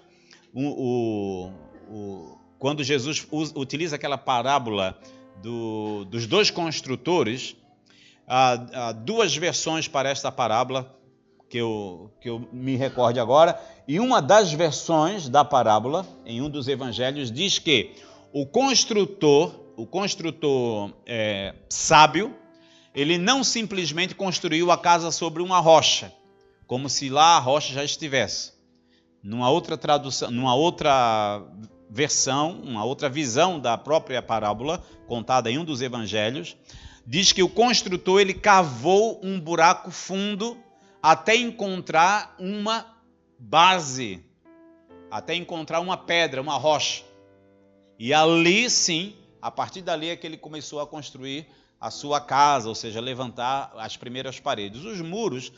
[0.52, 1.52] o, o,
[1.88, 5.00] o, quando Jesus utiliza aquela parábola
[5.44, 7.56] do, dos dois construtores,
[8.28, 10.96] há, há, duas versões para esta parábola
[11.48, 16.50] que eu, que eu me recorde agora, e uma das versões da parábola, em um
[16.50, 17.96] dos evangelhos, diz que
[18.32, 22.36] o construtor, o construtor é, sábio,
[22.94, 26.14] ele não simplesmente construiu a casa sobre uma rocha,
[26.68, 28.54] como se lá a rocha já estivesse.
[29.24, 31.44] Numa outra tradução, numa outra
[31.90, 36.56] versão, uma outra visão da própria parábola, contada em um dos evangelhos,
[37.06, 40.58] diz que o construtor ele cavou um buraco fundo
[41.02, 42.86] até encontrar uma
[43.40, 44.24] base,
[45.10, 47.09] até encontrar uma pedra, uma rocha.
[48.00, 51.46] E ali sim, a partir dali é que ele começou a construir
[51.80, 54.84] a sua casa, ou seja, levantar as primeiras paredes.
[54.84, 55.52] Os muros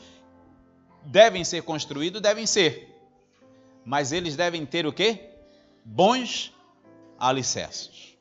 [1.04, 2.88] devem ser construídos, devem ser.
[3.84, 5.32] Mas eles devem ter o quê?
[5.84, 6.52] bons
[7.18, 8.16] alicerces.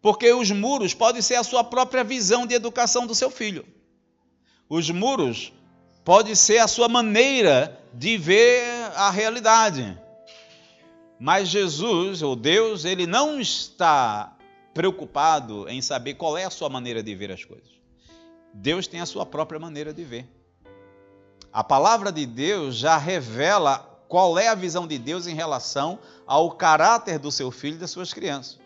[0.00, 3.64] Porque os muros podem ser a sua própria visão de educação do seu filho.
[4.68, 5.52] Os muros
[6.04, 8.64] podem ser a sua maneira de ver
[8.96, 9.96] a realidade.
[11.24, 14.36] Mas Jesus, ou Deus, ele não está
[14.74, 17.70] preocupado em saber qual é a sua maneira de ver as coisas.
[18.52, 20.26] Deus tem a sua própria maneira de ver.
[21.52, 26.50] A palavra de Deus já revela qual é a visão de Deus em relação ao
[26.50, 28.58] caráter do seu filho e das suas crianças.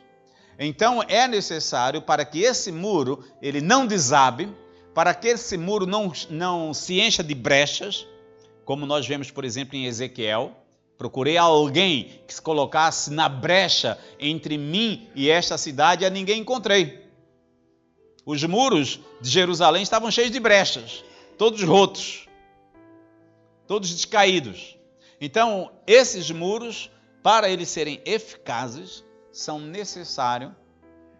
[0.59, 4.49] Então é necessário para que esse muro ele não desabe,
[4.95, 8.07] para que esse muro não, não se encha de brechas,
[8.64, 10.57] como nós vemos, por exemplo, em Ezequiel.
[10.99, 16.41] Procurei alguém que se colocasse na brecha entre mim e esta cidade, e a ninguém
[16.41, 17.07] encontrei.
[18.25, 21.05] Os muros de Jerusalém estavam cheios de brechas,
[21.37, 22.27] todos rotos,
[23.67, 24.77] todos descaídos.
[25.21, 26.91] Então, esses muros,
[27.23, 30.53] para eles serem eficazes, são necessários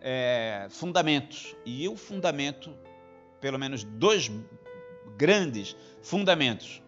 [0.01, 1.55] é, fundamentos.
[1.65, 2.75] E o fundamento,
[3.41, 4.31] pelo menos dois
[5.17, 6.83] grandes fundamentos,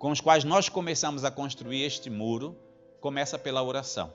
[0.00, 2.56] com os quais nós começamos a construir este muro,
[3.02, 4.10] começa pela oração.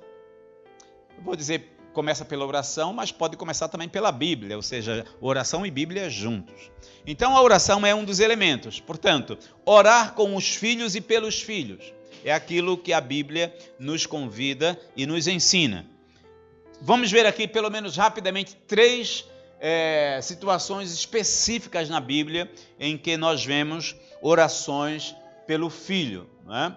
[1.15, 5.65] Eu vou dizer começa pela oração, mas pode começar também pela Bíblia, ou seja, oração
[5.65, 6.69] e Bíblia juntos.
[7.05, 8.81] Então a oração é um dos elementos.
[8.81, 11.93] Portanto, orar com os filhos e pelos filhos
[12.23, 15.85] é aquilo que a Bíblia nos convida e nos ensina.
[16.81, 19.23] Vamos ver aqui, pelo menos rapidamente, três
[19.61, 26.29] é, situações específicas na Bíblia em que nós vemos orações pelo filho.
[26.49, 26.71] É?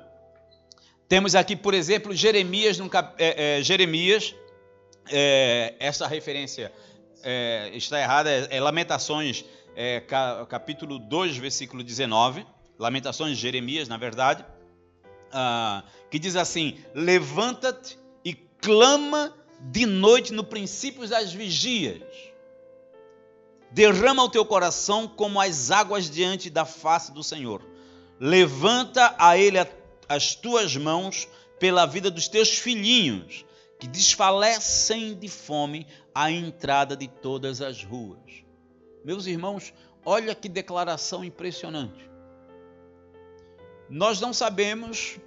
[1.09, 4.35] Temos aqui, por exemplo, Jeremias, no, é, é, Jeremias
[5.11, 6.73] é, essa referência
[7.23, 10.01] é, está errada, é, é Lamentações, é,
[10.49, 12.47] capítulo 2, versículo 19,
[12.79, 14.45] Lamentações de Jeremias, na verdade,
[15.33, 22.03] ah, que diz assim: Levanta-te e clama de noite no princípio das vigias.
[23.71, 27.63] Derrama o teu coração como as águas diante da face do Senhor.
[28.21, 29.59] Levanta a Ele
[30.09, 31.29] as tuas mãos
[31.59, 33.45] pela vida dos teus filhinhos,
[33.79, 38.45] que desfalecem de fome à entrada de todas as ruas.
[39.05, 39.73] Meus irmãos,
[40.05, 42.09] olha que declaração impressionante.
[43.89, 45.19] Nós não sabemos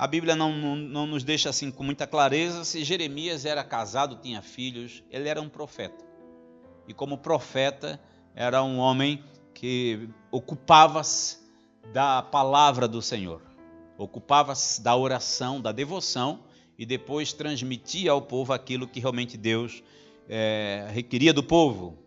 [0.00, 4.16] a Bíblia não, não, não nos deixa assim com muita clareza se Jeremias era casado,
[4.16, 6.02] tinha filhos, ele era um profeta.
[6.88, 8.00] E como profeta,
[8.34, 11.39] era um homem que ocupava-se
[11.92, 13.42] da palavra do Senhor,
[13.98, 16.40] ocupava-se da oração, da devoção
[16.78, 19.82] e depois transmitia ao povo aquilo que realmente Deus
[20.28, 21.98] é, requeria do povo.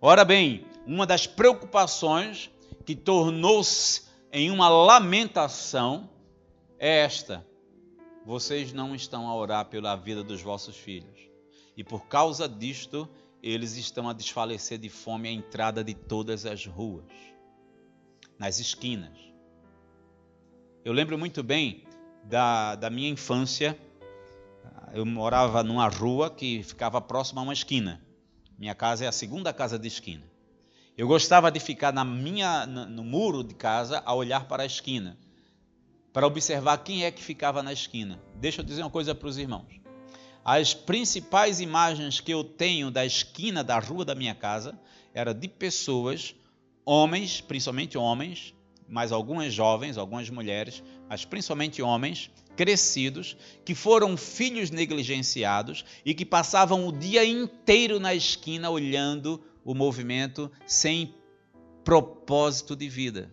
[0.00, 2.50] Ora bem, uma das preocupações
[2.84, 6.08] que tornou-se em uma lamentação
[6.78, 7.46] é esta:
[8.24, 11.20] vocês não estão a orar pela vida dos vossos filhos.
[11.76, 13.08] E por causa disto,
[13.42, 17.04] eles estão a desfalecer de fome à entrada de todas as ruas,
[18.38, 19.25] nas esquinas.
[20.86, 21.82] Eu lembro muito bem
[22.22, 23.76] da, da minha infância.
[24.94, 28.00] Eu morava numa rua que ficava próxima a uma esquina.
[28.56, 30.22] Minha casa é a segunda casa de esquina.
[30.96, 35.18] Eu gostava de ficar na minha, no muro de casa a olhar para a esquina
[36.12, 38.22] para observar quem é que ficava na esquina.
[38.36, 39.80] Deixa eu dizer uma coisa para os irmãos.
[40.44, 44.78] As principais imagens que eu tenho da esquina da rua da minha casa
[45.12, 46.32] era de pessoas,
[46.84, 48.54] homens, principalmente homens,
[48.88, 56.24] mas algumas jovens, algumas mulheres, mas principalmente homens crescidos, que foram filhos negligenciados e que
[56.24, 61.14] passavam o dia inteiro na esquina olhando o movimento sem
[61.84, 63.30] propósito de vida.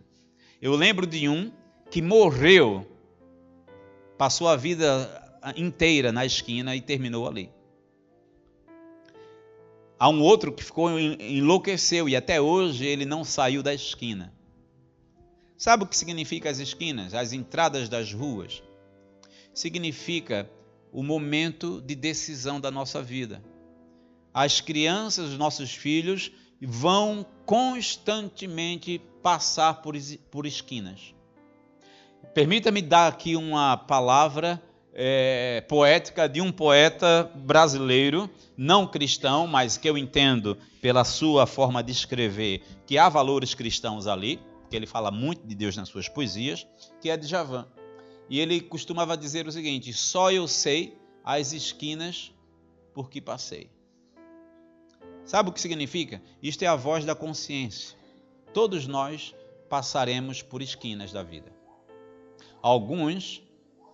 [0.62, 1.52] Eu lembro de um
[1.89, 2.88] que morreu,
[4.18, 5.22] passou a vida
[5.56, 7.50] inteira na esquina e terminou ali.
[10.00, 14.34] Há um outro que ficou enlouqueceu e até hoje ele não saiu da esquina.
[15.63, 18.62] Sabe o que significa as esquinas, as entradas das ruas?
[19.54, 20.49] Significa
[20.91, 23.41] o momento de decisão da nossa vida.
[24.34, 29.95] As crianças, os nossos filhos, vão constantemente passar por,
[30.30, 31.15] por esquinas.
[32.34, 34.62] Permita-me dar aqui uma palavra
[34.93, 41.82] é, poética de um poeta brasileiro, não cristão, mas que eu entendo pela sua forma
[41.82, 44.41] de escrever que há valores cristãos ali,
[44.74, 46.66] porque ele fala muito de Deus nas suas poesias,
[47.00, 47.68] que é de Javan.
[48.28, 52.34] E ele costumava dizer o seguinte: só eu sei as esquinas
[52.92, 53.70] por que passei.
[55.26, 56.24] Sabe o que significa?
[56.42, 57.96] Isto é a voz da consciência.
[58.52, 59.36] Todos nós
[59.70, 61.52] passaremos por esquinas da vida.
[62.60, 63.44] Alguns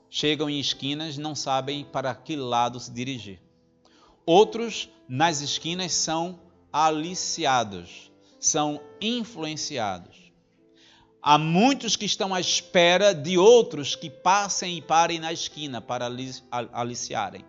[0.10, 3.42] chegam em esquinas e não sabem para que lado se dirigir.
[4.26, 6.40] Outros, nas esquinas, são
[6.72, 10.09] aliciados, são influenciados.
[11.22, 16.10] Há muitos que estão à espera de outros que passem e parem na esquina para
[16.72, 17.46] aliciarem.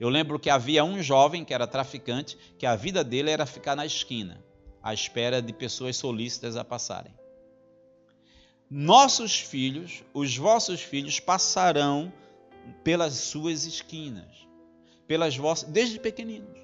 [0.00, 3.76] Eu lembro que havia um jovem que era traficante, que a vida dele era ficar
[3.76, 4.42] na esquina,
[4.82, 7.14] à espera de pessoas solícitas a passarem
[8.76, 12.12] nossos filhos, os vossos filhos passarão
[12.82, 14.48] pelas suas esquinas,
[15.06, 16.58] pelas vossas, desde pequeninos.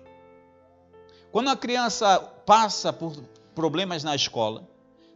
[1.30, 3.16] Quando a criança passa por
[3.54, 4.68] problemas na escola,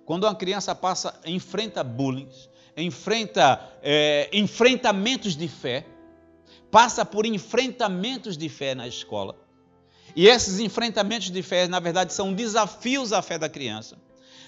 [0.04, 2.28] quando a criança passa, enfrenta bullying,
[2.76, 5.86] enfrenta é, enfrentamentos de fé,
[6.70, 9.36] passa por enfrentamentos de fé na escola.
[10.16, 13.96] E esses enfrentamentos de fé, na verdade, são desafios à fé da criança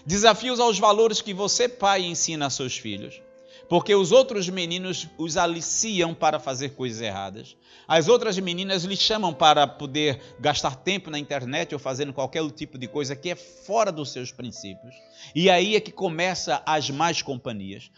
[0.06, 3.20] desafios aos valores que você, pai, ensina a seus filhos.
[3.68, 7.56] Porque os outros meninos os aliciam para fazer coisas erradas.
[7.88, 12.78] As outras meninas lhe chamam para poder gastar tempo na internet ou fazendo qualquer tipo
[12.78, 14.94] de coisa que é fora dos seus princípios.
[15.34, 17.90] E aí é que começa as más companhias.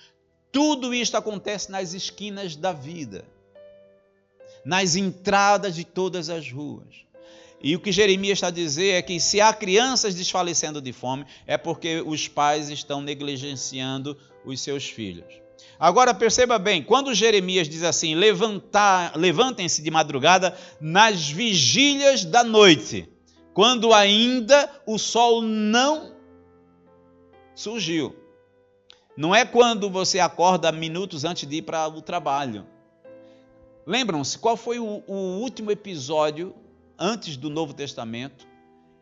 [0.51, 3.25] Tudo isto acontece nas esquinas da vida,
[4.65, 7.07] nas entradas de todas as ruas.
[7.61, 11.27] E o que Jeremias está a dizer é que se há crianças desfalecendo de fome,
[11.47, 15.48] é porque os pais estão negligenciando os seus filhos.
[15.79, 23.09] Agora perceba bem, quando Jeremias diz assim: levantem-se de madrugada nas vigílias da noite,
[23.55, 26.15] quando ainda o sol não
[27.55, 28.15] surgiu.
[29.17, 32.65] Não é quando você acorda minutos antes de ir para o trabalho.
[33.85, 36.55] Lembram-se qual foi o, o último episódio
[36.97, 38.47] antes do Novo Testamento,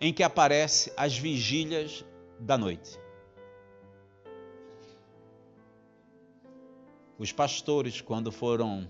[0.01, 2.05] em que aparece as vigílias
[2.39, 2.99] da noite.
[7.19, 8.89] Os pastores, quando foram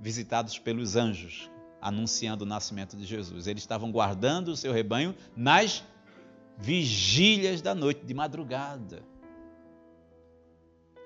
[0.00, 1.50] visitados pelos anjos,
[1.80, 5.84] anunciando o nascimento de Jesus, eles estavam guardando o seu rebanho nas
[6.56, 9.02] vigílias da noite, de madrugada.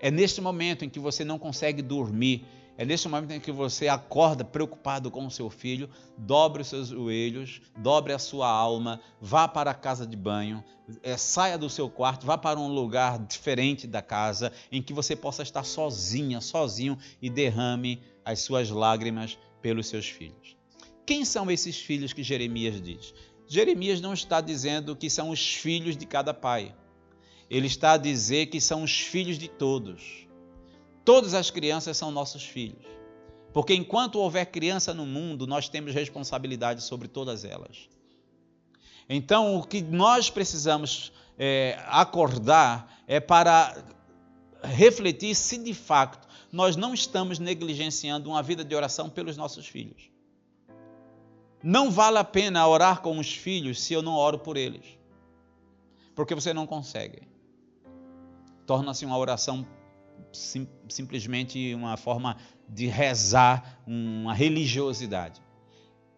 [0.01, 2.45] É neste momento em que você não consegue dormir
[2.77, 6.89] é nesse momento em que você acorda preocupado com o seu filho, dobre os seus
[6.89, 10.64] joelhos, dobre a sua alma, vá para a casa de banho,
[11.03, 15.14] é, saia do seu quarto, vá para um lugar diferente da casa, em que você
[15.14, 20.57] possa estar sozinha, sozinho e derrame as suas lágrimas pelos seus filhos.
[21.05, 23.12] Quem são esses filhos que Jeremias diz?
[23.47, 26.75] Jeremias não está dizendo que são os filhos de cada pai.
[27.51, 30.27] Ele está a dizer que são os filhos de todos.
[31.05, 32.85] Todas as crianças são nossos filhos.
[33.53, 37.89] Porque enquanto houver criança no mundo, nós temos responsabilidade sobre todas elas.
[39.09, 43.85] Então, o que nós precisamos é, acordar é para
[44.63, 50.11] refletir se de fato nós não estamos negligenciando uma vida de oração pelos nossos filhos.
[51.63, 54.99] Não vale a pena orar com os filhos se eu não oro por eles,
[56.15, 57.23] porque você não consegue.
[58.67, 59.67] Torna-se uma oração
[60.33, 62.37] sim, simplesmente uma forma
[62.68, 65.41] de rezar, uma religiosidade.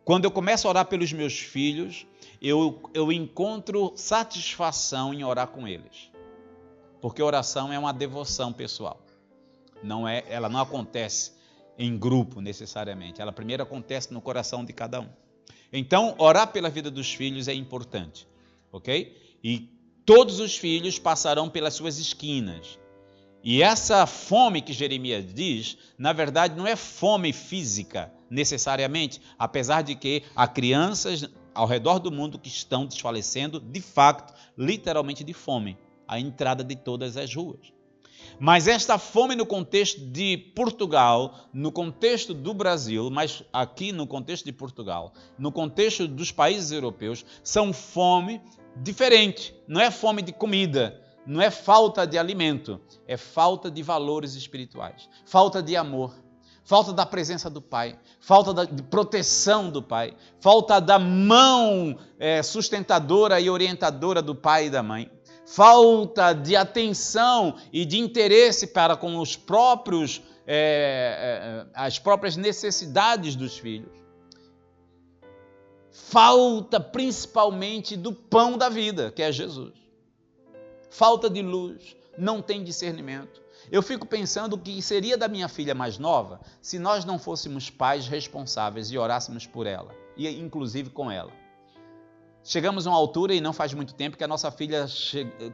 [0.05, 2.07] Quando eu começo a orar pelos meus filhos,
[2.41, 6.11] eu, eu encontro satisfação em orar com eles.
[7.01, 9.01] Porque oração é uma devoção pessoal.
[9.83, 11.33] Não é, ela não acontece
[11.79, 13.21] em grupo necessariamente.
[13.21, 15.09] Ela primeiro acontece no coração de cada um.
[15.73, 18.29] Então, orar pela vida dos filhos é importante,
[18.71, 19.39] ok?
[19.43, 19.71] E
[20.07, 22.79] todos os filhos passarão pelas suas esquinas.
[23.47, 29.95] E essa fome que Jeremias diz, na verdade, não é fome física necessariamente, apesar de
[29.95, 35.77] que há crianças ao redor do mundo que estão desfalecendo, de fato, literalmente de fome,
[36.09, 37.71] à entrada de todas as ruas.
[38.41, 44.47] Mas esta fome no contexto de Portugal, no contexto do Brasil, mas aqui no contexto
[44.47, 48.41] de Portugal, no contexto dos países europeus, são fome
[48.75, 49.55] diferente.
[49.69, 55.09] Não é fome de comida, não é falta de alimento, é falta de valores espirituais,
[55.25, 56.15] falta de amor,
[56.65, 63.41] falta da presença do Pai, falta de proteção do Pai, falta da mão é, sustentadora
[63.41, 65.11] e orientadora do Pai e da Mãe
[65.47, 73.37] falta de atenção e de interesse para com os próprios, é, é, as próprias necessidades
[73.37, 73.93] dos filhos.
[75.91, 79.84] Falta principalmente do pão da vida, que é Jesus.
[80.97, 83.43] Falta de luz, não tem discernimento.
[83.69, 87.69] Eu fico pensando o que seria da minha filha mais nova se nós não fôssemos
[87.69, 91.33] pais responsáveis e orássemos por ela, e inclusive com ela.
[92.45, 94.87] Chegamos a uma altura, e não faz muito tempo, que a nossa filha,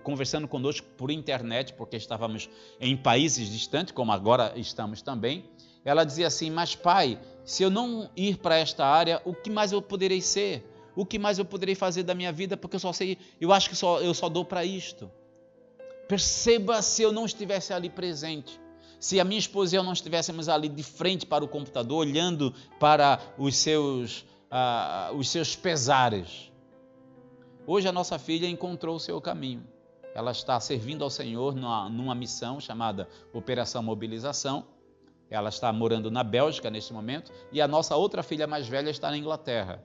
[0.02, 5.48] conversando conosco por internet, porque estávamos em países distantes, como agora estamos também,
[5.82, 9.72] ela dizia assim: Mas pai, se eu não ir para esta área, o que mais
[9.72, 10.70] eu poderei ser?
[10.94, 12.58] O que mais eu poderei fazer da minha vida?
[12.58, 15.10] Porque eu só sei, eu acho que só, eu só dou para isto.
[16.10, 18.60] Perceba se eu não estivesse ali presente.
[18.98, 22.52] Se a minha esposa e eu não estivéssemos ali de frente para o computador, olhando
[22.78, 26.50] para os seus, uh, os seus pesares
[27.72, 29.64] Hoje a nossa filha encontrou o seu caminho.
[30.12, 34.66] Ela está servindo ao Senhor numa, numa missão chamada Operação Mobilização.
[35.30, 39.08] Ela está morando na Bélgica neste momento e a nossa outra filha mais velha está
[39.08, 39.80] na Inglaterra.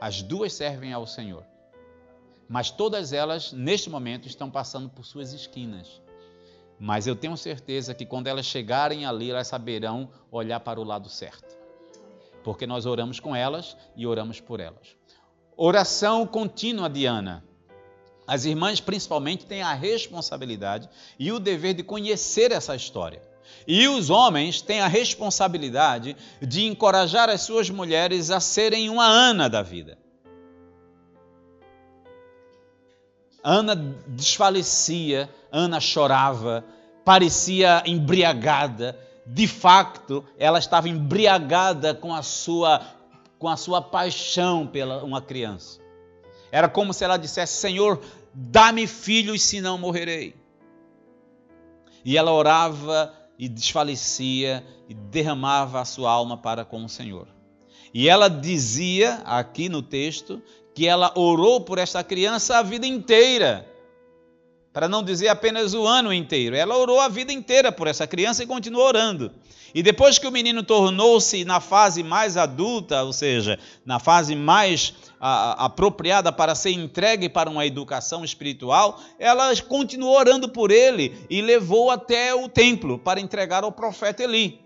[0.00, 1.44] As duas servem ao Senhor.
[2.52, 6.02] Mas todas elas, neste momento, estão passando por suas esquinas.
[6.80, 11.08] Mas eu tenho certeza que quando elas chegarem ali, elas saberão olhar para o lado
[11.08, 11.56] certo.
[12.42, 14.96] Porque nós oramos com elas e oramos por elas.
[15.56, 17.44] Oração contínua de Ana.
[18.26, 20.88] As irmãs, principalmente, têm a responsabilidade
[21.20, 23.22] e o dever de conhecer essa história.
[23.64, 29.48] E os homens têm a responsabilidade de encorajar as suas mulheres a serem uma Ana
[29.48, 29.96] da vida.
[33.42, 33.74] Ana
[34.06, 36.64] desfalecia, Ana chorava,
[37.04, 38.98] parecia embriagada.
[39.26, 42.80] De fato, ela estava embriagada com a sua
[43.38, 45.80] com a sua paixão pela uma criança.
[46.52, 48.00] Era como se ela dissesse: Senhor,
[48.34, 50.34] dá-me filhos, senão morrerei.
[52.04, 57.28] E ela orava e desfalecia e derramava a sua alma para com o Senhor.
[57.92, 60.42] E ela dizia aqui no texto
[60.74, 63.66] que ela orou por esta criança a vida inteira.
[64.72, 66.54] Para não dizer apenas o ano inteiro.
[66.54, 69.32] Ela orou a vida inteira por essa criança e continuou orando.
[69.74, 74.94] E depois que o menino tornou-se na fase mais adulta, ou seja, na fase mais
[75.20, 81.40] a, apropriada para ser entregue para uma educação espiritual, ela continuou orando por ele e
[81.40, 84.60] levou até o templo para entregar ao profeta Eli.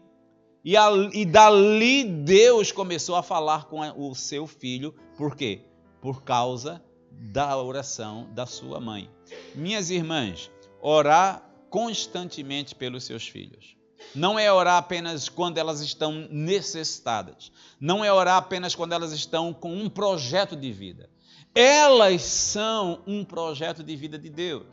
[0.65, 5.61] E, a, e dali Deus começou a falar com o seu filho, por quê?
[6.05, 9.11] Por causa da oração da sua mãe.
[9.55, 13.75] Minhas irmãs, orar constantemente pelos seus filhos.
[14.15, 17.51] Não é orar apenas quando elas estão necessitadas.
[17.81, 21.09] Não é orar apenas quando elas estão com um projeto de vida.
[21.55, 24.67] Elas são um projeto de vida de Deus,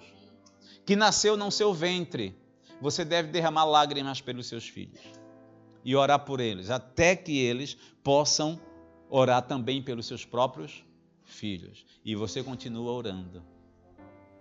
[0.85, 2.35] que nasceu no seu ventre.
[2.81, 4.99] Você deve derramar lágrimas pelos seus filhos.
[5.85, 8.59] e orar por eles, até que eles possam
[9.09, 10.83] orar também pelos seus próprios
[11.31, 11.85] filhos.
[12.03, 13.43] E você continua orando.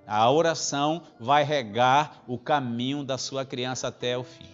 [0.06, 4.48] A oração vai regar o caminho da sua criança até o fim.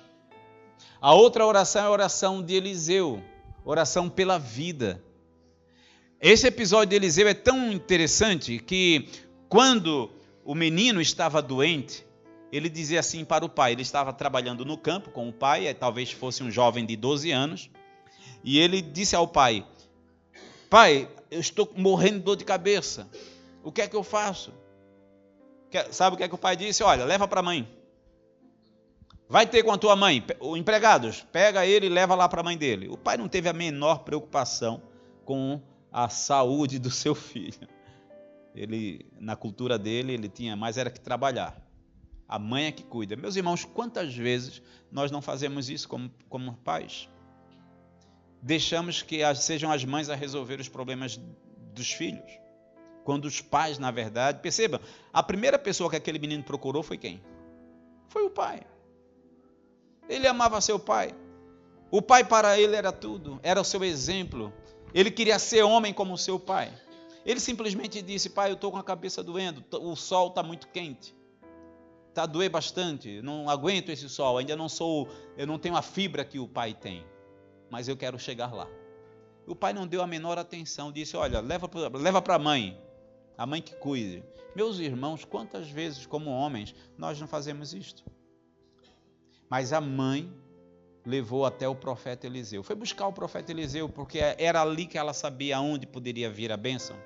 [1.00, 3.22] A outra oração é a oração de Eliseu,
[3.64, 5.02] oração pela vida.
[6.20, 9.08] Esse episódio de Eliseu é tão interessante que
[9.48, 10.10] quando
[10.44, 12.06] o menino estava doente,
[12.50, 16.10] ele dizia assim para o pai: ele estava trabalhando no campo com o pai, talvez
[16.12, 17.70] fosse um jovem de 12 anos,
[18.42, 19.66] e ele disse ao pai:
[20.70, 23.08] Pai, eu estou morrendo de dor de cabeça,
[23.62, 24.52] o que é que eu faço?
[25.90, 26.82] Sabe o que é que o pai disse?
[26.82, 27.68] Olha, leva para a mãe.
[29.28, 30.24] Vai ter com a tua mãe,
[30.56, 32.88] empregados, pega ele e leva lá para a mãe dele.
[32.88, 34.80] O pai não teve a menor preocupação
[35.24, 35.60] com
[35.92, 37.68] a saúde do seu filho.
[38.54, 41.60] Ele, na cultura dele, ele tinha mais era que trabalhar.
[42.28, 43.16] A mãe é que cuida.
[43.16, 47.08] Meus irmãos, quantas vezes nós não fazemos isso como, como pais?
[48.42, 51.20] Deixamos que sejam as mães a resolver os problemas
[51.72, 52.30] dos filhos.
[53.04, 54.80] Quando os pais, na verdade, perceba,
[55.12, 57.22] a primeira pessoa que aquele menino procurou foi quem?
[58.08, 58.60] Foi o pai.
[60.08, 61.14] Ele amava seu pai.
[61.90, 64.52] O pai para ele era tudo, era o seu exemplo.
[64.92, 66.72] Ele queria ser homem como o seu pai.
[67.24, 71.14] Ele simplesmente disse: Pai, eu estou com a cabeça doendo, o sol está muito quente.
[72.08, 75.82] Está a doer bastante, não aguento esse sol, ainda não sou, eu não tenho a
[75.82, 77.04] fibra que o pai tem,
[77.70, 78.68] mas eu quero chegar lá.
[79.46, 81.68] O pai não deu a menor atenção, disse: Olha, leva
[82.20, 82.80] para a mãe,
[83.36, 84.24] a mãe que cuide.
[84.54, 88.02] Meus irmãos, quantas vezes, como homens, nós não fazemos isto?
[89.48, 90.32] Mas a mãe
[91.04, 92.62] levou até o profeta Eliseu.
[92.64, 96.56] Foi buscar o profeta Eliseu, porque era ali que ela sabia aonde poderia vir a
[96.56, 96.96] bênção.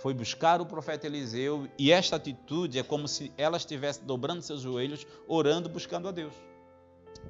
[0.00, 4.62] Foi buscar o profeta Eliseu e esta atitude é como se ela estivesse dobrando seus
[4.62, 6.34] joelhos, orando, buscando a Deus.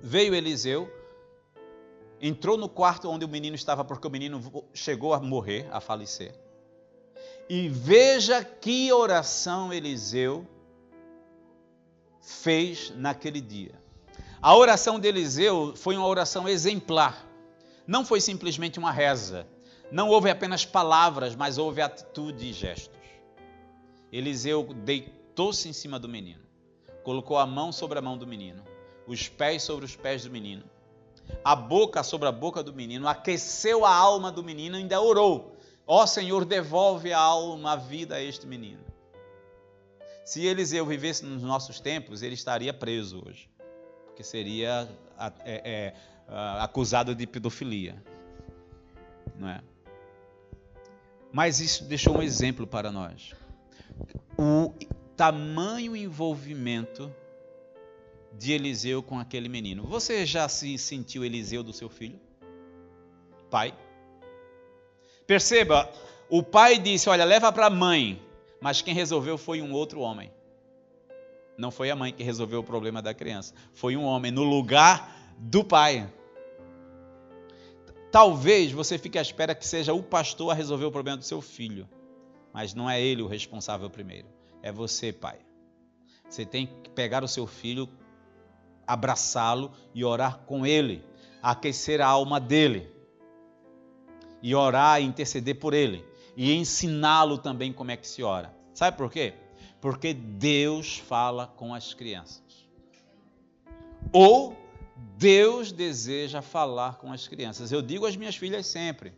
[0.00, 0.88] Veio Eliseu,
[2.20, 6.34] entrou no quarto onde o menino estava, porque o menino chegou a morrer, a falecer.
[7.48, 10.46] E veja que oração Eliseu
[12.20, 13.74] fez naquele dia.
[14.40, 17.26] A oração de Eliseu foi uma oração exemplar.
[17.86, 19.46] Não foi simplesmente uma reza.
[19.90, 23.00] Não houve apenas palavras, mas houve atitude e gestos.
[24.12, 26.40] Eliseu deitou-se em cima do menino,
[27.02, 28.62] colocou a mão sobre a mão do menino,
[29.06, 30.64] os pés sobre os pés do menino,
[31.44, 35.56] a boca sobre a boca do menino, aqueceu a alma do menino e ainda orou:
[35.86, 38.84] Ó oh, Senhor, devolve a alma, a vida a este menino.
[40.24, 43.50] Se Eliseu vivesse nos nossos tempos, ele estaria preso hoje
[44.20, 44.86] que seria
[45.46, 45.94] é, é,
[46.58, 47.96] acusado de pedofilia.
[49.34, 49.62] Não é?
[51.32, 53.34] Mas isso deixou um exemplo para nós.
[54.38, 54.74] O
[55.16, 57.10] tamanho envolvimento
[58.32, 59.84] de Eliseu com aquele menino.
[59.84, 62.18] Você já se sentiu Eliseu do seu filho?
[63.50, 63.74] Pai?
[65.26, 65.92] Perceba,
[66.28, 68.20] o pai disse: Olha, leva para a mãe.
[68.60, 70.30] Mas quem resolveu foi um outro homem.
[71.56, 75.34] Não foi a mãe que resolveu o problema da criança, foi um homem no lugar
[75.38, 76.10] do pai.
[78.10, 81.40] Talvez você fique à espera que seja o pastor a resolver o problema do seu
[81.40, 81.88] filho,
[82.52, 84.26] mas não é ele o responsável primeiro,
[84.62, 85.38] é você, pai.
[86.28, 87.88] Você tem que pegar o seu filho,
[88.92, 91.04] abraçá-lo e orar com ele,
[91.40, 92.90] aquecer a alma dele,
[94.42, 96.04] e orar e interceder por ele,
[96.36, 98.52] e ensiná-lo também como é que se ora.
[98.74, 99.34] Sabe por quê?
[99.80, 102.68] Porque Deus fala com as crianças.
[104.12, 104.56] Ou
[105.16, 107.70] Deus deseja falar com as crianças.
[107.70, 109.14] Eu digo às minhas filhas sempre: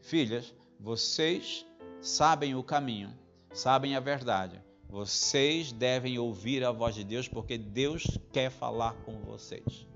[0.00, 1.64] Filhas, vocês
[2.00, 3.16] sabem o caminho,
[3.52, 4.60] sabem a verdade.
[4.92, 9.86] Vocês devem ouvir a voz de Deus porque Deus quer falar com vocês.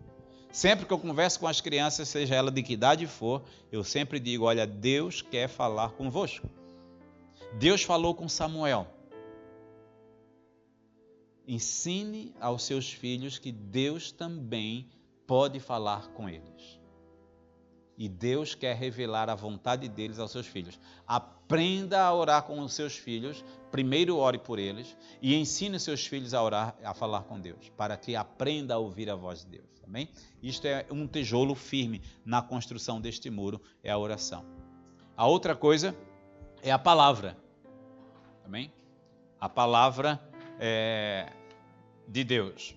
[0.50, 4.18] Sempre que eu converso com as crianças, seja ela de que idade for, eu sempre
[4.18, 6.48] digo: Olha, Deus quer falar convosco.
[7.58, 8.86] Deus falou com Samuel.
[11.46, 14.88] Ensine aos seus filhos que Deus também
[15.26, 16.75] pode falar com eles.
[17.98, 20.78] E Deus quer revelar a vontade deles aos seus filhos.
[21.06, 26.06] Aprenda a orar com os seus filhos, primeiro ore por eles e ensine os seus
[26.06, 29.52] filhos a orar, a falar com Deus, para que aprenda a ouvir a voz de
[29.52, 30.10] Deus, também?
[30.42, 34.44] Isto é um tijolo firme na construção deste muro, é a oração.
[35.16, 35.96] A outra coisa
[36.62, 37.36] é a palavra.
[38.42, 38.70] Também?
[39.40, 40.20] A palavra
[40.58, 41.32] é,
[42.06, 42.74] de Deus.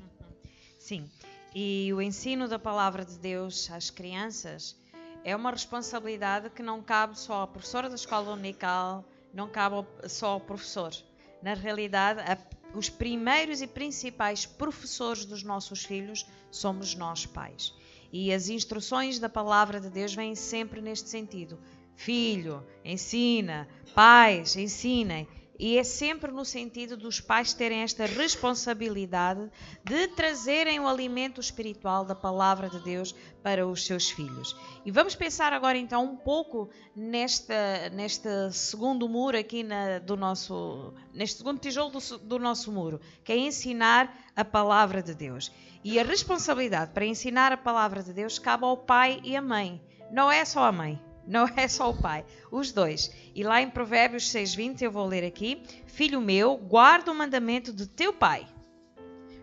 [0.78, 1.10] Sim,
[1.54, 4.78] e o ensino da palavra de Deus às crianças
[5.24, 9.04] é uma responsabilidade que não cabe só ao professor da escola dominical,
[9.34, 10.94] não cabe só ao professor.
[11.42, 12.38] Na realidade, a,
[12.76, 17.74] os primeiros e principais professores dos nossos filhos somos nós pais.
[18.12, 21.60] E as instruções da palavra de Deus vêm sempre neste sentido.
[21.96, 23.68] Filho, ensina.
[23.94, 25.28] Pais, ensinem.
[25.60, 29.52] E é sempre no sentido dos pais terem esta responsabilidade
[29.84, 34.56] de trazerem o alimento espiritual da palavra de Deus para os seus filhos.
[34.86, 40.94] E vamos pensar agora então um pouco nesta, neste segundo muro aqui na, do nosso,
[41.14, 45.52] neste segundo tijolo do, do nosso muro, que é ensinar a palavra de Deus.
[45.84, 49.82] E a responsabilidade para ensinar a palavra de Deus cabe ao pai e à mãe.
[50.10, 51.00] Não é só a mãe,
[51.30, 53.12] não é só o pai, os dois.
[53.36, 57.86] E lá em Provérbios 6:20 eu vou ler aqui: Filho meu, guarda o mandamento do
[57.86, 58.48] teu pai.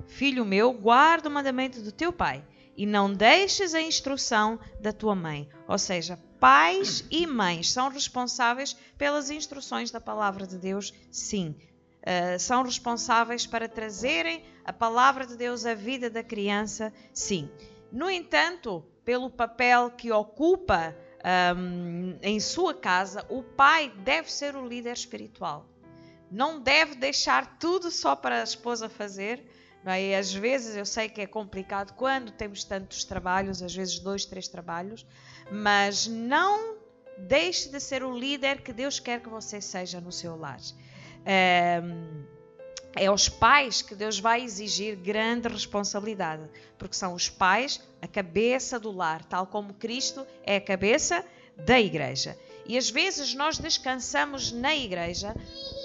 [0.08, 2.44] Filho meu, guarda o mandamento do teu pai
[2.76, 5.48] e não deixes a instrução da tua mãe.
[5.68, 11.54] Ou seja, pais e mães são responsáveis pelas instruções da palavra de Deus, sim.
[12.02, 17.50] Uh, são responsáveis para trazerem a palavra de Deus à vida da criança, sim.
[17.90, 20.94] No entanto, pelo papel que ocupa
[21.56, 25.66] um, em sua casa, o pai deve ser o líder espiritual.
[26.30, 29.44] Não deve deixar tudo só para a esposa fazer.
[29.84, 30.02] Não é?
[30.02, 34.24] E às vezes eu sei que é complicado quando temos tantos trabalhos, às vezes dois,
[34.24, 35.06] três trabalhos,
[35.50, 36.76] mas não
[37.18, 40.58] deixe de ser o líder que Deus quer que você seja no seu lar.
[41.84, 42.35] Um,
[42.96, 46.42] é aos pais que Deus vai exigir grande responsabilidade,
[46.78, 51.24] porque são os pais a cabeça do lar, tal como Cristo é a cabeça
[51.56, 52.36] da igreja.
[52.64, 55.34] E às vezes nós descansamos na igreja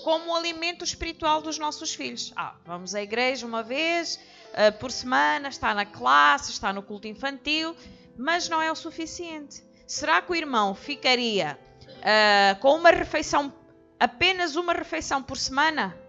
[0.03, 2.33] como o alimento espiritual dos nossos filhos.
[2.35, 7.07] Ah, vamos à igreja uma vez uh, por semana, está na classe, está no culto
[7.07, 7.75] infantil,
[8.17, 9.63] mas não é o suficiente.
[9.85, 13.53] Será que o irmão ficaria uh, com uma refeição,
[13.99, 16.00] apenas uma refeição por semana?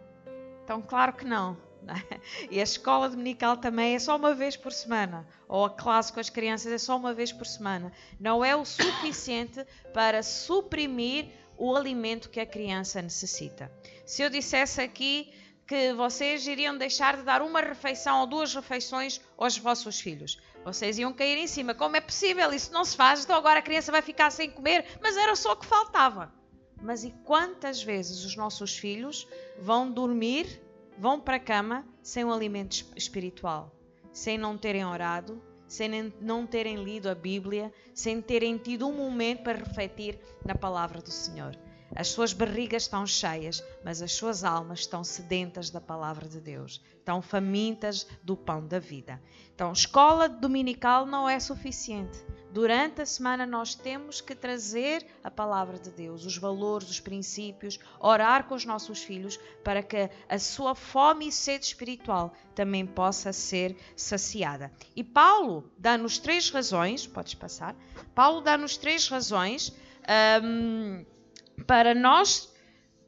[0.73, 1.55] Então, claro que não.
[2.51, 5.29] E a escola dominical também é só uma vez por semana.
[5.47, 7.93] Ou a classe com as crianças é só uma vez por semana.
[8.19, 11.27] Não é o suficiente para suprimir
[11.59, 13.71] o alimento que a criança necessita.
[14.07, 15.31] Se eu dissesse aqui
[15.67, 20.99] que vocês iriam deixar de dar uma refeição ou duas refeições aos vossos filhos, vocês
[20.99, 21.75] iam cair em cima.
[21.75, 22.51] Como é possível?
[22.51, 24.87] Isso não se faz, então agora a criança vai ficar sem comer.
[25.03, 26.33] Mas era só o que faltava.
[26.83, 29.29] Mas e quantas vezes os nossos filhos
[29.59, 30.61] vão dormir,
[30.99, 33.75] vão para a cama sem um alimento espiritual,
[34.13, 39.45] sem não terem orado, sem não terem lido a Bíblia, sem terem tido um momento
[39.45, 41.57] para refletir na palavra do Senhor?
[41.95, 46.83] As suas barrigas estão cheias, mas as suas almas estão sedentas da palavra de Deus,
[46.97, 49.23] estão famintas do pão da vida.
[49.55, 52.19] Então, escola dominical não é suficiente.
[52.53, 57.81] Durante a semana nós temos que trazer a palavra de Deus, os valores, os princípios,
[57.99, 63.33] orar com os nossos filhos para que a sua fome e sede espiritual também possa
[63.33, 64.71] ser saciada.
[64.95, 67.75] E Paulo dá-nos três razões, podes passar,
[68.15, 69.73] Paulo dá-nos três razões
[70.45, 71.07] um,
[71.67, 72.53] para nós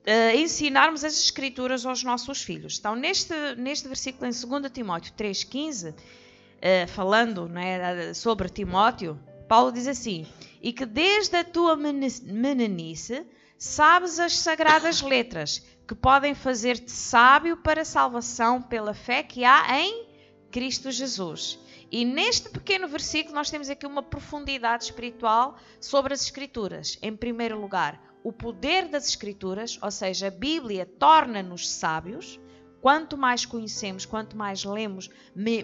[0.07, 2.78] uh, ensinarmos as escrituras aos nossos filhos.
[2.78, 9.86] Então, neste, neste versículo em 2 Timóteo 3,15, uh, falando é, sobre Timóteo, Paulo diz
[9.86, 10.26] assim:
[10.62, 13.26] E que desde a tua meninice
[13.59, 19.78] sabes as sagradas letras, que podem fazer-te sábio para a salvação pela fé que há
[19.80, 20.07] em
[20.51, 21.59] Cristo Jesus.
[21.90, 26.99] E neste pequeno versículo nós temos aqui uma profundidade espiritual sobre as Escrituras.
[27.03, 32.40] Em primeiro lugar, o poder das Escrituras, ou seja, a Bíblia torna-nos sábios.
[32.80, 35.09] Quanto mais conhecemos, quanto mais lemos,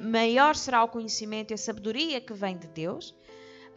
[0.03, 3.15] maior será o conhecimento e a sabedoria que vem de Deus.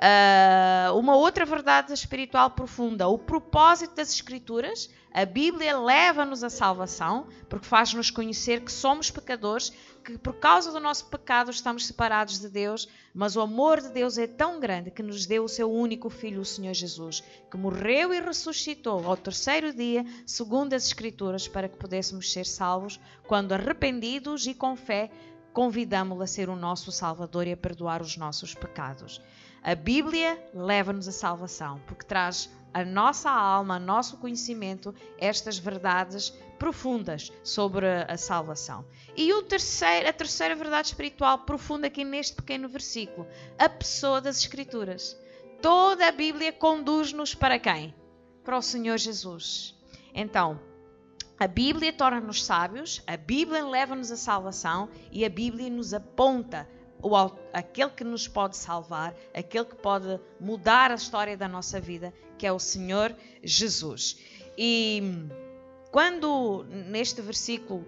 [0.04, 4.90] Uh, uma outra verdade espiritual profunda, o propósito das Escrituras.
[5.14, 9.72] A Bíblia leva-nos à salvação, porque faz-nos conhecer que somos pecadores,
[10.04, 14.18] que por causa do nosso pecado estamos separados de Deus, mas o amor de Deus
[14.18, 18.14] é tão grande que nos deu o seu único Filho, o Senhor Jesus, que morreu
[18.14, 24.48] e ressuscitou ao terceiro dia, segundo as Escrituras, para que pudéssemos ser salvos, quando arrependidos
[24.48, 25.10] e com fé
[25.54, 29.22] convidamos-lo a ser o nosso Salvador e a perdoar os nossos pecados.
[29.64, 37.32] A Bíblia leva-nos à salvação, porque traz a nossa alma, nosso conhecimento, estas verdades profundas
[37.44, 38.84] sobre a salvação.
[39.16, 43.26] E o terceiro, a terceira verdade espiritual profunda aqui neste pequeno versículo,
[43.58, 45.18] a pessoa das Escrituras.
[45.62, 47.96] Toda a Bíblia conduz-nos para quem?
[48.44, 49.74] Para o Senhor Jesus.
[50.14, 50.60] Então,
[51.40, 56.68] a Bíblia torna-nos sábios, a Bíblia leva-nos à salvação e a Bíblia nos aponta
[57.04, 62.14] o, aquele que nos pode salvar, aquele que pode mudar a história da nossa vida,
[62.38, 64.18] que é o Senhor Jesus.
[64.58, 65.28] E
[65.92, 67.86] quando neste versículo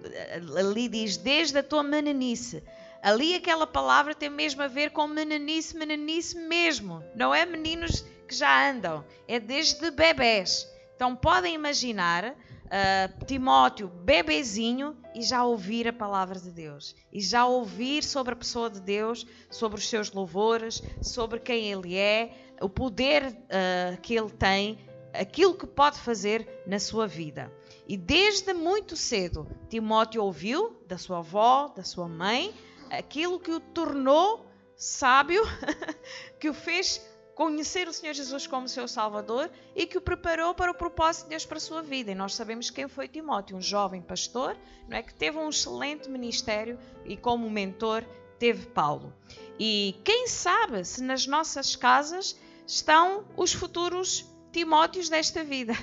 [0.57, 2.61] ali diz: Desde a tua meninice
[3.05, 7.03] Ali aquela palavra tem mesmo a ver com meninice, meninice mesmo.
[7.16, 10.68] Não é meninos que já andam, é desde bebés.
[10.95, 12.36] Então podem imaginar
[12.66, 16.95] uh, Timóteo, bebezinho, e já ouvir a palavra de Deus.
[17.11, 21.95] E já ouvir sobre a pessoa de Deus, sobre os seus louvores, sobre quem ele
[21.95, 24.80] é, o poder uh, que ele tem,
[25.13, 27.51] aquilo que pode fazer na sua vida.
[27.88, 32.53] E desde muito cedo, Timóteo ouviu da sua avó, da sua mãe,
[32.89, 34.45] aquilo que o tornou
[34.76, 35.43] sábio,
[36.39, 37.01] que o fez
[37.36, 41.32] conhecer o Senhor Jesus como seu Salvador e que o preparou para o propósito de
[41.32, 42.12] Deus para a sua vida.
[42.12, 44.58] E nós sabemos quem foi Timóteo, um jovem pastor,
[44.88, 48.06] não é que teve um excelente ministério e como mentor
[48.40, 49.14] teve Paulo.
[49.60, 55.74] E quem sabe se nas nossas casas estão os futuros Timóteos desta vida.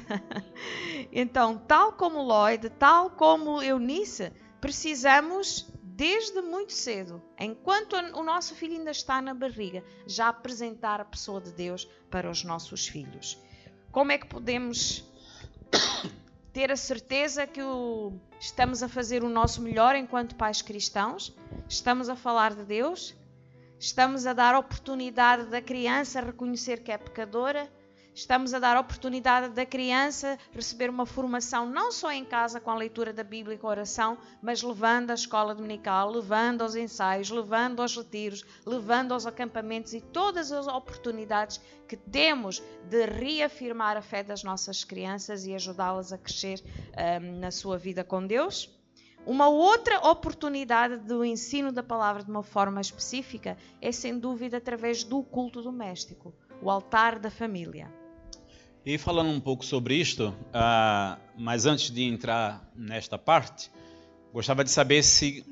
[1.12, 4.32] então, tal como Lloyd, tal como Eunice,
[4.62, 5.70] precisamos
[6.02, 11.40] desde muito cedo, enquanto o nosso filho ainda está na barriga, já apresentar a pessoa
[11.40, 13.38] de Deus para os nossos filhos.
[13.92, 15.04] Como é que podemos
[16.52, 21.32] ter a certeza que o, estamos a fazer o nosso melhor enquanto pais cristãos?
[21.68, 23.14] Estamos a falar de Deus?
[23.78, 27.72] Estamos a dar oportunidade da criança a reconhecer que é pecadora?
[28.14, 32.76] Estamos a dar oportunidade da criança receber uma formação não só em casa com a
[32.76, 37.30] leitura da Bíblia e com a oração, mas levando à escola dominical, levando aos ensaios,
[37.30, 41.58] levando aos retiros, levando aos acampamentos e todas as oportunidades
[41.88, 46.62] que temos de reafirmar a fé das nossas crianças e ajudá-las a crescer
[47.22, 48.70] um, na sua vida com Deus.
[49.24, 55.02] Uma outra oportunidade do ensino da palavra de uma forma específica é, sem dúvida, através
[55.02, 58.01] do culto doméstico, o altar da família.
[58.84, 63.70] E falando um pouco sobre isto, uh, mas antes de entrar nesta parte,
[64.32, 65.44] gostava de saber se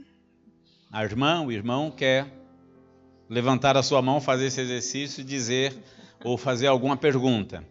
[0.91, 2.27] a irmã, o irmão quer
[3.29, 5.73] levantar a sua mão, fazer esse exercício, dizer
[6.25, 7.65] ou fazer alguma pergunta.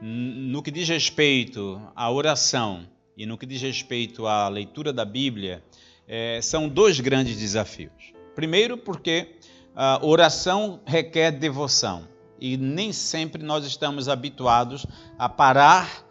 [0.00, 5.62] No que diz respeito à oração e no que diz respeito à leitura da Bíblia,
[6.08, 8.14] é, são dois grandes desafios.
[8.34, 9.36] Primeiro, porque
[9.76, 12.08] a oração requer devoção
[12.42, 14.84] e nem sempre nós estamos habituados
[15.16, 16.04] a parar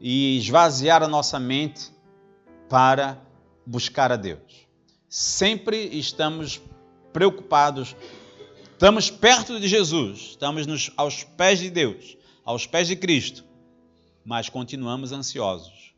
[0.00, 1.92] e esvaziar a nossa mente
[2.68, 3.16] para
[3.64, 4.66] buscar a Deus.
[5.08, 6.60] Sempre estamos
[7.12, 7.94] preocupados,
[8.72, 13.44] estamos perto de Jesus, estamos nos, aos pés de Deus, aos pés de Cristo,
[14.24, 15.94] mas continuamos ansiosos.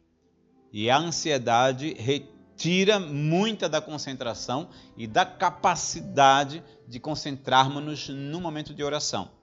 [0.71, 4.69] E a ansiedade retira muita da concentração
[4.99, 9.38] e da capacidade de concentrarmos-nos no momento de oração.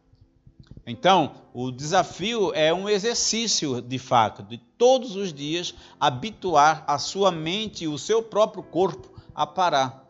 [0.86, 7.32] Então, o desafio é um exercício de fato, de todos os dias habituar a sua
[7.32, 10.06] mente e o seu próprio corpo a parar.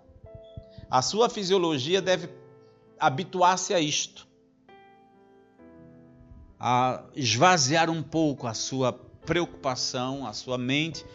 [0.89, 2.29] A sua fisiologia deve
[2.99, 4.27] habituar-se a isto,
[6.59, 8.91] a esvaziar um pouco a sua
[9.25, 11.05] preocupação, a sua mente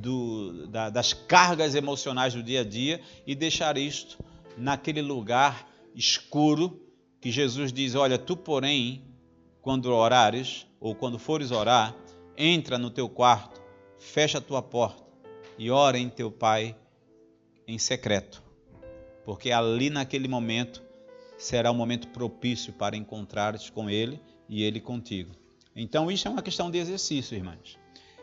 [0.00, 4.18] do, da, das cargas emocionais do dia a dia e deixar isto
[4.56, 6.89] naquele lugar escuro
[7.20, 9.02] que Jesus diz: Olha, tu, porém,
[9.60, 11.94] quando orares, ou quando fores orar,
[12.36, 13.60] entra no teu quarto,
[13.98, 15.02] fecha a tua porta
[15.58, 16.74] e ora em teu Pai
[17.68, 18.42] em secreto,
[19.24, 20.82] porque ali naquele momento
[21.36, 25.32] será um momento propício para encontrares com Ele e Ele contigo.
[25.76, 27.78] Então, isso é uma questão de exercício, irmãs.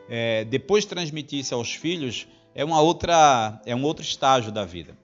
[0.10, 4.66] É, depois de transmitir isso aos filhos, é, uma outra, é um outro estágio da
[4.66, 4.98] vida.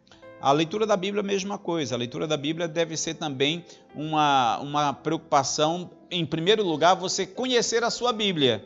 [0.44, 1.96] A leitura da Bíblia é a mesma coisa.
[1.96, 3.64] A leitura da Bíblia deve ser também
[3.96, 8.62] uma, uma preocupação, em primeiro lugar, você conhecer a sua Bíblia.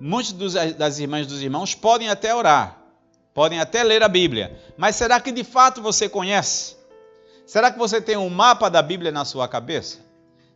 [0.00, 2.78] Muitos das irmãs dos irmãos podem até orar,
[3.34, 6.74] podem até ler a Bíblia, mas será que de fato você conhece?
[7.44, 9.98] Será que você tem um mapa da Bíblia na sua cabeça?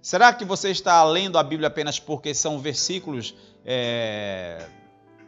[0.00, 3.34] Será que você está lendo a Bíblia apenas porque são versículos
[3.66, 4.64] é,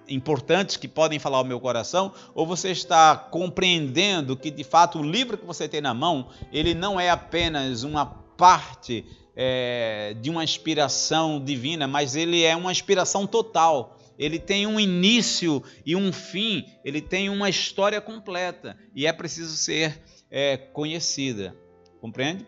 [0.09, 5.03] importantes que podem falar ao meu coração, ou você está compreendendo que de fato o
[5.03, 9.05] livro que você tem na mão ele não é apenas uma parte
[9.37, 13.99] é, de uma inspiração divina, mas ele é uma inspiração total.
[14.17, 19.57] Ele tem um início e um fim, ele tem uma história completa e é preciso
[19.57, 20.01] ser
[20.31, 21.57] é, conhecida.
[22.01, 22.47] Compreende?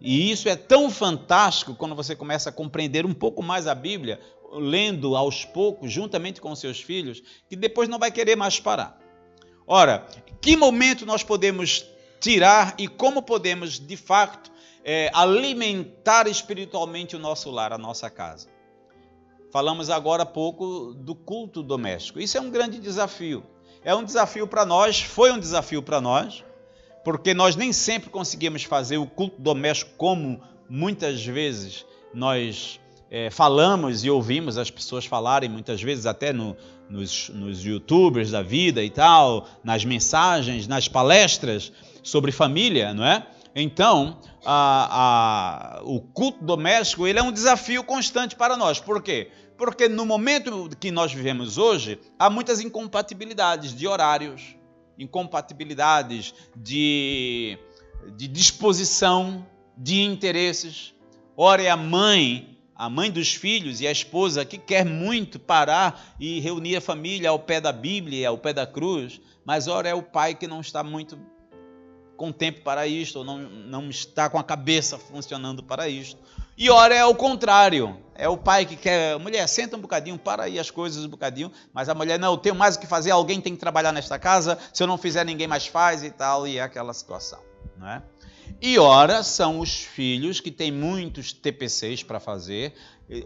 [0.00, 4.20] E isso é tão fantástico quando você começa a compreender um pouco mais a Bíblia,
[4.52, 8.98] lendo aos poucos, juntamente com seus filhos, que depois não vai querer mais parar.
[9.66, 10.06] Ora,
[10.40, 11.84] que momento nós podemos
[12.20, 14.50] tirar e como podemos, de fato,
[14.84, 18.48] é, alimentar espiritualmente o nosso lar, a nossa casa?
[19.50, 22.20] Falamos agora há pouco do culto doméstico.
[22.20, 23.44] Isso é um grande desafio.
[23.82, 26.44] É um desafio para nós, foi um desafio para nós,
[27.04, 32.80] porque nós nem sempre conseguimos fazer o culto doméstico como muitas vezes nós
[33.10, 36.56] é, falamos e ouvimos as pessoas falarem, muitas vezes até no,
[36.88, 43.26] nos, nos youtubers da vida e tal, nas mensagens, nas palestras sobre família, não é?
[43.54, 48.78] Então, a, a, o culto doméstico ele é um desafio constante para nós.
[48.78, 49.30] Por quê?
[49.56, 54.54] Porque no momento que nós vivemos hoje, há muitas incompatibilidades de horários,
[54.98, 57.58] incompatibilidades de,
[58.16, 59.44] de disposição,
[59.76, 60.94] de interesses.
[61.36, 66.14] Ora, é a mãe a mãe dos filhos e a esposa que quer muito parar
[66.20, 69.94] e reunir a família ao pé da Bíblia, ao pé da cruz, mas ora é
[69.94, 71.18] o pai que não está muito
[72.16, 76.20] com tempo para isto, ou não, não está com a cabeça funcionando para isto.
[76.56, 80.44] E ora é o contrário, é o pai que quer, mulher, senta um bocadinho, para
[80.44, 83.10] aí as coisas um bocadinho, mas a mulher, não, eu tenho mais o que fazer,
[83.12, 86.46] alguém tem que trabalhar nesta casa, se eu não fizer ninguém mais faz e tal,
[86.46, 87.40] e é aquela situação,
[87.76, 88.02] não é?
[88.60, 92.74] E ora são os filhos que têm muitos TPCs para fazer,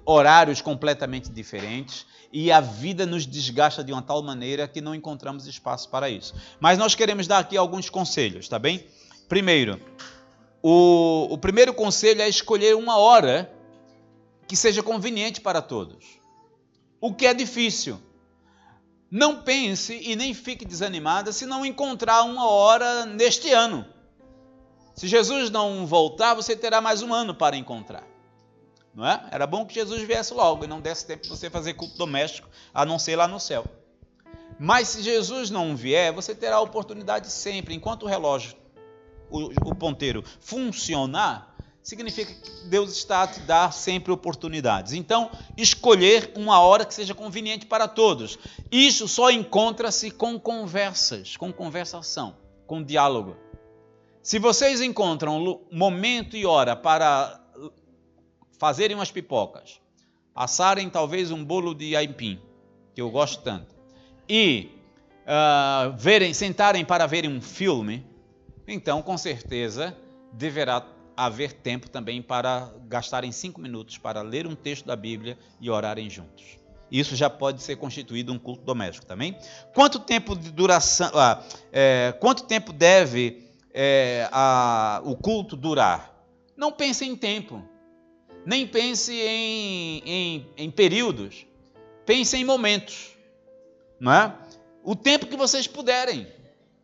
[0.04, 5.46] horários completamente diferentes, e a vida nos desgasta de uma tal maneira que não encontramos
[5.46, 6.34] espaço para isso.
[6.60, 8.86] Mas nós queremos dar aqui alguns conselhos, tá bem?
[9.28, 9.80] Primeiro,
[10.62, 13.52] o, o primeiro conselho é escolher uma hora
[14.46, 16.04] que seja conveniente para todos.
[17.00, 18.00] O que é difícil.
[19.10, 23.84] Não pense e nem fique desanimada se não encontrar uma hora neste ano.
[24.94, 28.04] Se Jesus não voltar, você terá mais um ano para encontrar.
[28.94, 29.24] Não é?
[29.30, 32.48] Era bom que Jesus viesse logo e não desse tempo para você fazer culto doméstico,
[32.74, 33.64] a não ser lá no céu.
[34.58, 38.54] Mas se Jesus não vier, você terá a oportunidade sempre, enquanto o relógio,
[39.30, 44.92] o, o ponteiro funcionar, significa que Deus está a te dar sempre oportunidades.
[44.92, 48.38] Então, escolher uma hora que seja conveniente para todos.
[48.70, 52.36] Isso só encontra-se com conversas, com conversação,
[52.66, 53.36] com diálogo.
[54.22, 57.40] Se vocês encontram momento e hora para
[58.56, 59.80] fazerem umas pipocas,
[60.32, 62.40] assarem talvez um bolo de aipim,
[62.94, 63.74] que eu gosto tanto,
[64.28, 64.70] e
[65.22, 68.06] uh, verem, sentarem para verem um filme,
[68.68, 69.96] então com certeza
[70.32, 75.68] deverá haver tempo também para gastarem cinco minutos para ler um texto da Bíblia e
[75.68, 76.58] orarem juntos.
[76.92, 79.36] Isso já pode ser constituído um culto doméstico também.
[79.74, 81.10] Quanto tempo de duração?
[81.14, 81.42] Ah,
[81.72, 83.41] é, quanto tempo deve
[83.72, 86.12] é, a, o culto durar.
[86.56, 87.62] Não pense em tempo,
[88.44, 91.46] nem pense em, em, em períodos,
[92.04, 93.16] pense em momentos.
[93.98, 94.34] Não é?
[94.82, 96.26] O tempo que vocês puderem.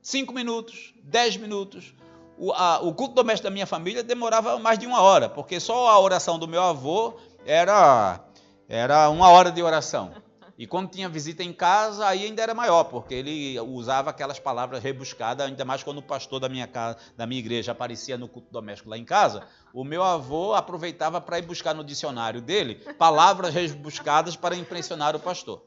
[0.01, 1.93] Cinco minutos, dez minutos.
[2.39, 5.89] O, a, o culto doméstico da minha família demorava mais de uma hora, porque só
[5.89, 7.15] a oração do meu avô
[7.45, 8.21] era,
[8.69, 10.13] era uma hora de oração.
[10.59, 14.83] E quando tinha visita em casa, aí ainda era maior, porque ele usava aquelas palavras
[14.83, 18.49] rebuscadas, ainda mais quando o pastor da minha casa, da minha igreja aparecia no culto
[18.51, 23.55] doméstico lá em casa, o meu avô aproveitava para ir buscar no dicionário dele palavras
[23.55, 25.63] rebuscadas para impressionar o pastor.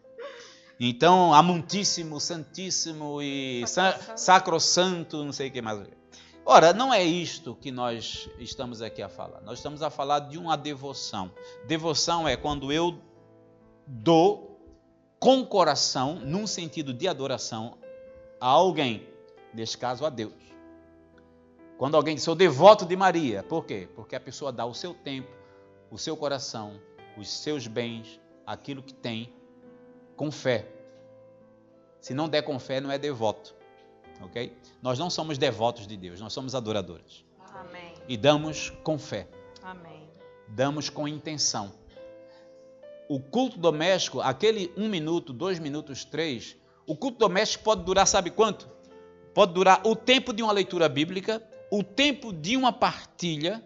[0.78, 3.64] Então, amantíssimo, santíssimo e
[4.18, 5.88] sacrosanto, não sei o que mais.
[6.44, 9.39] Ora, não é isto que nós estamos aqui a falar.
[9.42, 11.32] Nós estamos a falar de uma devoção.
[11.66, 13.00] Devoção é quando eu
[13.88, 14.51] dou
[15.22, 17.78] com coração, num sentido de adoração,
[18.39, 19.07] a alguém,
[19.53, 20.34] neste caso a Deus.
[21.78, 23.88] Quando alguém diz, sou devoto de Maria, por quê?
[23.95, 25.30] Porque a pessoa dá o seu tempo,
[25.91, 26.82] o seu coração,
[27.15, 29.32] os seus bens, aquilo que tem,
[30.15, 30.67] com fé.
[31.99, 33.53] Se não der com fé, não é devoto.
[34.22, 34.57] Ok?
[34.82, 37.24] Nós não somos devotos de Deus, nós somos adoradores.
[37.53, 37.93] Amém.
[38.07, 39.28] E damos com fé.
[39.61, 40.09] Amém.
[40.47, 41.80] Damos com intenção
[43.12, 46.55] o culto doméstico, aquele um minuto, dois minutos, três,
[46.88, 48.70] o culto doméstico pode durar, sabe quanto?
[49.34, 53.62] Pode durar o tempo de uma leitura bíblica, o tempo de uma partilha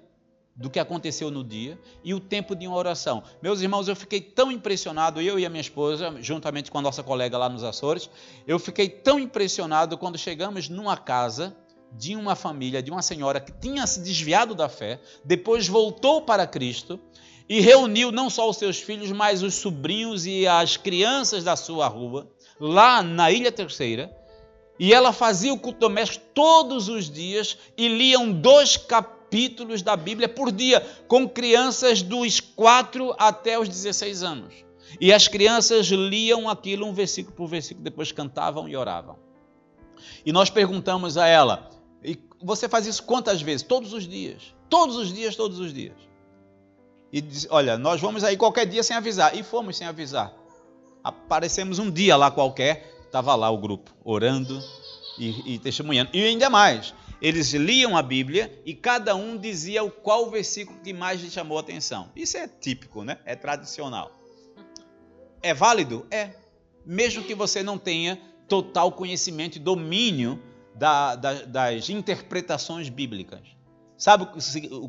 [0.55, 3.21] do que aconteceu no dia e o tempo de uma oração.
[3.39, 7.03] Meus irmãos, eu fiquei tão impressionado, eu e a minha esposa, juntamente com a nossa
[7.03, 8.09] colega lá nos Açores,
[8.47, 11.55] eu fiquei tão impressionado quando chegamos numa casa
[11.91, 16.47] de uma família, de uma senhora que tinha se desviado da fé, depois voltou para
[16.47, 16.99] Cristo
[17.47, 21.87] e reuniu não só os seus filhos, mas os sobrinhos e as crianças da sua
[21.87, 22.29] rua,
[22.59, 24.15] lá na Ilha Terceira,
[24.79, 30.27] e ela fazia o culto doméstico todos os dias e liam dois capítulos da Bíblia
[30.27, 34.53] por dia, com crianças dos 4 até os 16 anos.
[34.99, 39.17] E as crianças liam aquilo um versículo por versículo, depois cantavam e oravam.
[40.25, 41.69] E nós perguntamos a ela:
[42.41, 43.63] Você faz isso quantas vezes?
[43.65, 44.53] Todos os dias.
[44.69, 46.05] Todos os dias, todos os dias
[47.15, 49.37] e disse: Olha, nós vamos aí qualquer dia sem avisar.
[49.37, 50.33] E fomos sem avisar.
[51.01, 54.61] Aparecemos um dia lá qualquer, estava lá o grupo, orando
[55.17, 56.09] e, e testemunhando.
[56.13, 60.91] E ainda mais, eles liam a Bíblia e cada um dizia o qual versículo que
[60.91, 62.11] mais lhe chamou a atenção.
[62.13, 63.17] Isso é típico, né?
[63.23, 64.11] É tradicional.
[65.41, 66.05] É válido?
[66.11, 66.31] É.
[66.85, 70.41] Mesmo que você não tenha total conhecimento e domínio
[70.75, 73.55] da, da, das interpretações bíblicas.
[73.97, 74.27] Sabe,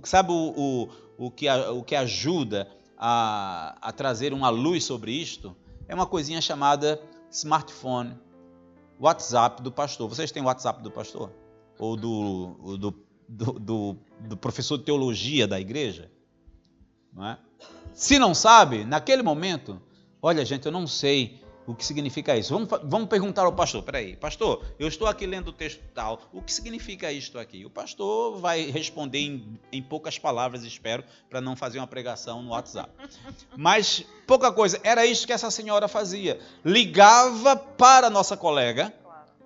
[0.05, 5.57] sabe o, o, o, que, o que ajuda a, a trazer uma luz sobre isto?
[5.89, 7.01] É uma coisinha chamada
[7.31, 8.19] smartphone,
[8.99, 10.09] WhatsApp do pastor.
[10.09, 11.33] Vocês têm WhatsApp do pastor?
[11.79, 12.95] Ou do, do,
[13.29, 16.11] do, do, do professor de teologia da igreja?
[17.13, 17.39] Não é?
[17.93, 19.81] Se não sabe, naquele momento,
[20.21, 22.53] olha gente, eu não sei o que significa isso.
[22.53, 26.41] Vamos, vamos perguntar ao pastor, peraí, pastor, eu estou aqui lendo o texto tal, o
[26.41, 27.65] que significa isto aqui?
[27.65, 32.51] O pastor vai responder em, em poucas palavras, espero, para não fazer uma pregação no
[32.51, 32.91] WhatsApp.
[33.57, 36.39] Mas pouca coisa, era isso que essa senhora fazia.
[36.65, 38.95] Ligava para a nossa colega,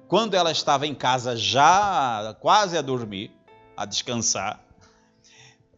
[0.06, 3.30] quando ela estava em casa já quase a dormir,
[3.76, 4.60] a descansar,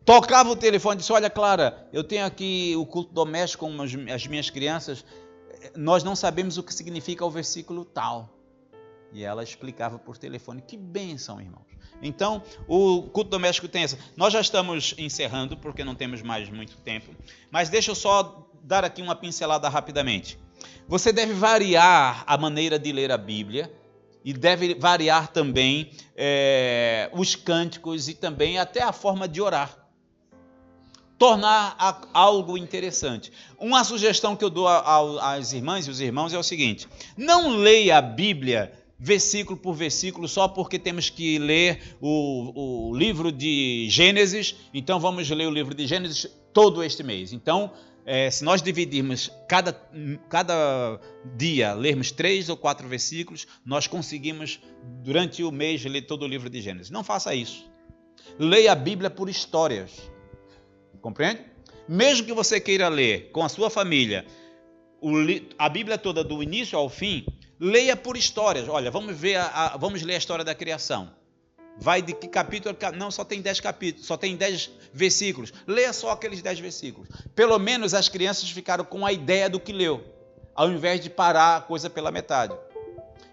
[0.04, 4.26] tocava o telefone e disse: Olha, Clara, eu tenho aqui o culto doméstico com as
[4.26, 5.04] minhas crianças
[5.76, 8.28] nós não sabemos o que significa o versículo tal.
[9.12, 10.62] E ela explicava por telefone.
[10.62, 11.66] Que bênção, irmãos.
[12.00, 13.98] Então, o culto doméstico tem essa.
[14.16, 17.14] Nós já estamos encerrando, porque não temos mais muito tempo.
[17.50, 20.38] Mas deixa eu só dar aqui uma pincelada rapidamente.
[20.88, 23.72] Você deve variar a maneira de ler a Bíblia
[24.24, 29.81] e deve variar também é, os cânticos e também até a forma de orar
[31.18, 31.76] tornar
[32.12, 33.32] algo interessante.
[33.58, 37.98] Uma sugestão que eu dou às irmãs e os irmãos é o seguinte: não leia
[37.98, 44.54] a Bíblia versículo por versículo só porque temos que ler o, o livro de Gênesis,
[44.72, 47.32] então vamos ler o livro de Gênesis todo este mês.
[47.32, 47.72] Então,
[48.06, 49.72] é, se nós dividirmos cada,
[50.28, 51.00] cada
[51.36, 54.60] dia, lermos três ou quatro versículos, nós conseguimos,
[55.02, 56.90] durante o mês, ler todo o livro de Gênesis.
[56.90, 57.68] Não faça isso.
[58.38, 60.11] Leia a Bíblia por histórias.
[61.02, 61.40] Compreende?
[61.86, 64.24] Mesmo que você queira ler com a sua família
[65.58, 67.26] a Bíblia toda do início ao fim,
[67.58, 68.68] leia por histórias.
[68.68, 71.10] Olha, vamos ver a, a, vamos ler a história da criação.
[71.78, 72.76] Vai de que capítulo?
[72.96, 75.52] Não, só tem 10 capítulos, só tem 10 versículos.
[75.66, 77.08] Leia só aqueles 10 versículos.
[77.34, 80.04] Pelo menos as crianças ficaram com a ideia do que leu,
[80.54, 82.54] ao invés de parar a coisa pela metade.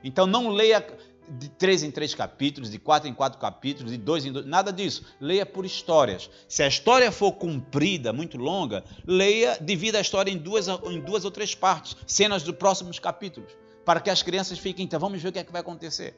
[0.04, 0.82] Então não leia
[1.30, 4.74] de três em três capítulos, de quatro em quatro capítulos, de dois em dois, nada
[4.74, 5.06] disso.
[5.20, 6.30] Leia por histórias.
[6.48, 11.26] Se a história for comprida, muito longa, leia, divida a história em duas, em duas
[11.26, 13.52] ou três partes, cenas dos próximos capítulos,
[13.86, 16.16] para que as crianças fiquem, então vamos ver o que é que vai acontecer.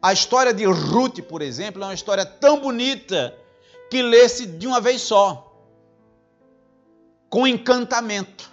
[0.00, 3.38] A história de Ruth, por exemplo, é uma história tão bonita
[3.90, 5.48] que lê-se de uma vez só,
[7.30, 8.50] com encantamento.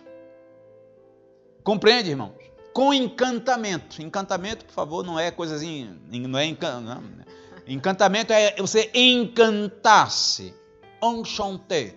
[1.63, 2.38] Compreende, irmão?
[2.73, 4.01] Com encantamento.
[4.01, 7.29] Encantamento, por favor, não é coisazinha, não é encantamento.
[7.67, 10.53] Encantamento é você encantar-se.
[11.01, 11.95] Enchanté.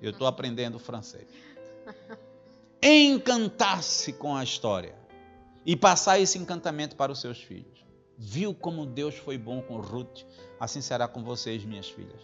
[0.00, 1.26] Eu estou aprendendo francês.
[2.82, 4.94] Encantar-se com a história
[5.64, 7.84] e passar esse encantamento para os seus filhos.
[8.16, 10.22] Viu como Deus foi bom com Ruth?
[10.58, 12.20] Assim será com vocês, minhas filhas.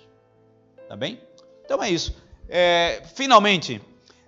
[0.88, 1.20] Tá bem?
[1.64, 2.16] Então é isso.
[2.48, 3.80] É, finalmente,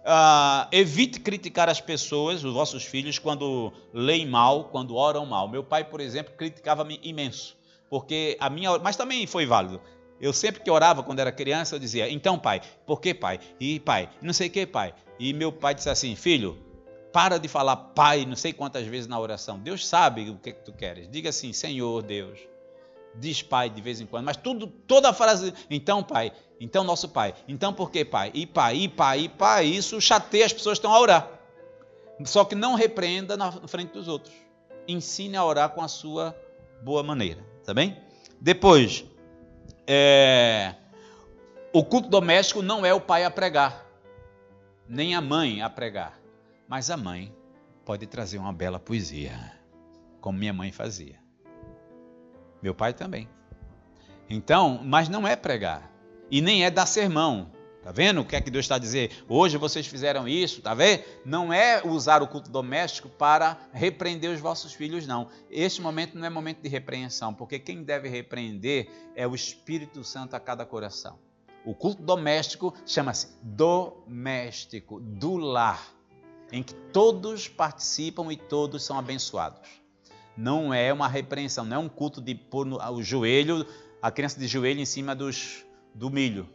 [0.09, 5.47] Uh, evite criticar as pessoas, os vossos filhos, quando leem mal, quando oram mal.
[5.47, 7.59] Meu pai, por exemplo, criticava-me imenso,
[7.91, 9.83] porque a minha, mas também foi válido.
[10.19, 13.39] Eu sempre que orava quando era criança, eu dizia: "Então, pai, por que, pai?
[13.61, 14.95] E pai, não sei que, pai".
[15.19, 16.57] E meu pai disse assim: "Filho,
[17.13, 19.59] para de falar pai, não sei quantas vezes na oração.
[19.59, 21.07] Deus sabe o que, é que tu queres.
[21.11, 22.39] Diga assim: Senhor Deus,
[23.15, 27.09] diz pai de vez em quando, mas tudo, toda a frase, então pai, então nosso
[27.09, 28.31] pai, então por que pai?
[28.35, 31.31] E pai, e pai, e pai, isso chateia as pessoas que estão a orar.
[32.25, 34.35] Só que não repreenda na frente dos outros.
[34.87, 36.37] Ensine a orar com a sua
[36.83, 37.97] boa maneira, tá bem?
[38.41, 39.05] Depois,
[39.87, 40.75] é,
[41.73, 43.87] o culto doméstico não é o pai a pregar,
[44.89, 46.19] nem a mãe a pregar,
[46.67, 47.35] mas a mãe
[47.85, 49.53] pode trazer uma bela poesia,
[50.21, 51.19] como minha mãe fazia.
[52.63, 53.29] Meu pai também.
[54.29, 55.91] Então, mas não é pregar.
[56.31, 57.51] E nem é dar sermão.
[57.83, 59.25] Tá vendo o que é que Deus está a dizer?
[59.29, 61.05] Hoje vocês fizeram isso, tá vendo?
[61.25, 65.29] Não é usar o culto doméstico para repreender os vossos filhos, não.
[65.51, 70.35] Este momento não é momento de repreensão, porque quem deve repreender é o Espírito Santo
[70.35, 71.19] a cada coração.
[71.65, 75.83] O culto doméstico chama-se doméstico, do lar,
[76.53, 79.61] em que todos participam e todos são abençoados
[80.39, 83.67] não é uma repreensão, não é um culto de pôr no, o joelho,
[84.01, 86.49] a criança de joelho em cima dos, do milho,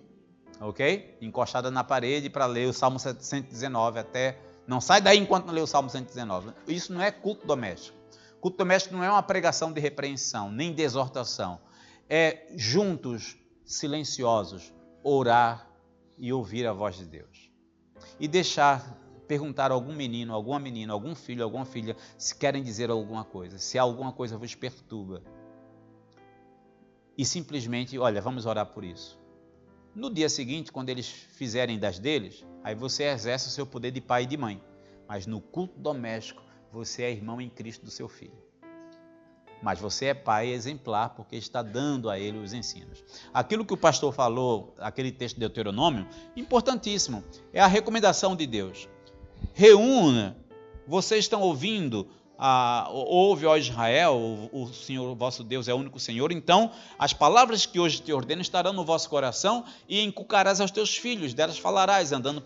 [0.61, 1.17] ok?
[1.19, 4.39] Encostada na parede para ler o Salmo 119 até.
[4.65, 6.53] Não sai daí enquanto não lê o Salmo 119.
[6.65, 7.97] Isso não é culto doméstico.
[8.39, 11.59] Culto doméstico não é uma pregação de repreensão, nem de exortação.
[12.09, 14.73] é juntos, silenciosos,
[15.03, 15.67] orar
[16.17, 17.51] e ouvir a voz de Deus.
[18.17, 18.97] E deixar
[19.33, 23.57] perguntar a algum menino, alguma menina, algum filho, alguma filha se querem dizer alguma coisa,
[23.57, 25.23] se alguma coisa vos perturba.
[27.17, 29.19] E simplesmente, olha, vamos orar por isso.
[29.95, 34.01] No dia seguinte, quando eles fizerem das deles, aí você exerce o seu poder de
[34.01, 34.61] pai e de mãe.
[35.07, 38.37] Mas no culto doméstico, você é irmão em Cristo do seu filho.
[39.63, 43.03] Mas você é pai exemplar porque está dando a ele os ensinos.
[43.33, 48.87] Aquilo que o pastor falou, aquele texto de Deuteronômio, importantíssimo, é a recomendação de Deus.
[49.53, 50.37] Reúna,
[50.87, 52.07] vocês estão ouvindo?
[52.37, 57.13] Ah, ouve, ó Israel, o, o Senhor vosso Deus é o único Senhor, então as
[57.13, 61.57] palavras que hoje te ordeno estarão no vosso coração e inculcarás aos teus filhos, delas
[61.57, 62.43] falarás, andando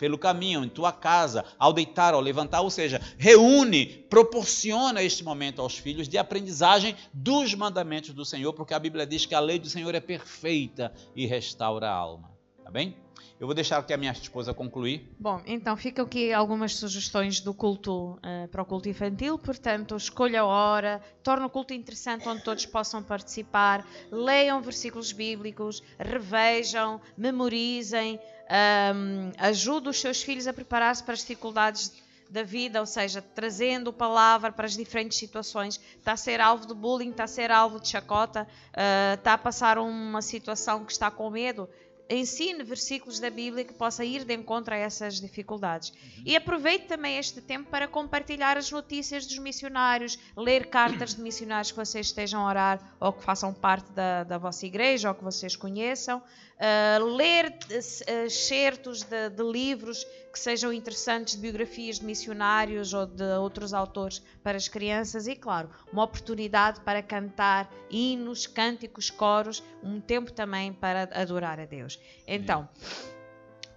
[0.00, 5.60] pelo caminho, em tua casa, ao deitar, ao levantar, ou seja, reúne, proporciona este momento
[5.60, 9.58] aos filhos de aprendizagem dos mandamentos do Senhor, porque a Bíblia diz que a lei
[9.58, 12.30] do Senhor é perfeita e restaura a alma.
[12.64, 12.96] Tá bem?
[13.38, 15.08] Eu vou deixar aqui a minha esposa concluir.
[15.18, 19.38] Bom, então ficam aqui algumas sugestões do culto uh, para o culto infantil.
[19.38, 25.82] Portanto, escolha a hora, torne o culto interessante onde todos possam participar, leiam versículos bíblicos,
[25.98, 28.18] revejam, memorizem,
[28.50, 31.92] um, ajude os seus filhos a preparar-se para as dificuldades
[32.28, 35.80] da vida, ou seja, trazendo palavra para as diferentes situações.
[35.98, 39.38] Está a ser alvo de bullying, está a ser alvo de chacota, uh, está a
[39.38, 41.68] passar uma situação que está com medo
[42.10, 45.90] ensine versículos da Bíblia que possa ir de encontro a essas dificuldades.
[45.90, 46.22] Uhum.
[46.26, 51.70] E aproveite também este tempo para compartilhar as notícias dos missionários, ler cartas de missionários
[51.70, 55.22] que vocês estejam a orar ou que façam parte da, da vossa igreja ou que
[55.22, 56.22] vocês conheçam
[57.16, 63.24] ler uh, certos de, de, livros que sejam interessantes, de biografias de missionários ou de
[63.38, 70.00] outros autores para as crianças e, claro, uma oportunidade para cantar hinos, cânticos, coros, um
[70.00, 71.98] tempo também para adorar a Deus.
[72.26, 72.68] Então.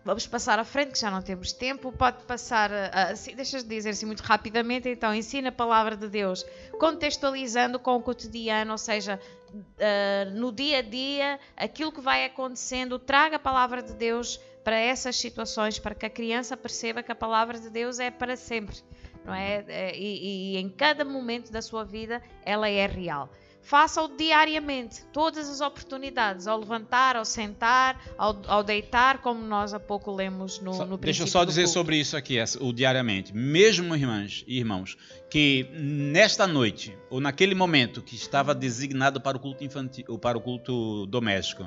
[0.06, 1.90] Vamos passar à frente, que já não temos tempo.
[1.90, 6.46] Pode passar, assim, deixas de dizer assim muito rapidamente, então ensina a palavra de Deus,
[6.78, 9.18] contextualizando com o cotidiano, ou seja,
[9.54, 14.78] uh, no dia a dia, aquilo que vai acontecendo, traga a palavra de Deus para
[14.78, 18.78] essas situações, para que a criança perceba que a palavra de Deus é para sempre,
[19.26, 19.64] não é?
[19.68, 23.30] é e, e em cada momento da sua vida ela é real.
[23.64, 29.80] Faça-o diariamente, todas as oportunidades, ao levantar, ao sentar, ao, ao deitar, como nós há
[29.80, 31.74] pouco lemos no, só, no Deixa eu só dizer culto.
[31.74, 33.34] sobre isso aqui, o diariamente.
[33.34, 34.97] Mesmo, irmãs e irmãos,
[35.30, 40.38] que nesta noite, ou naquele momento que estava designado para o culto infantil, ou para
[40.38, 41.66] o culto doméstico,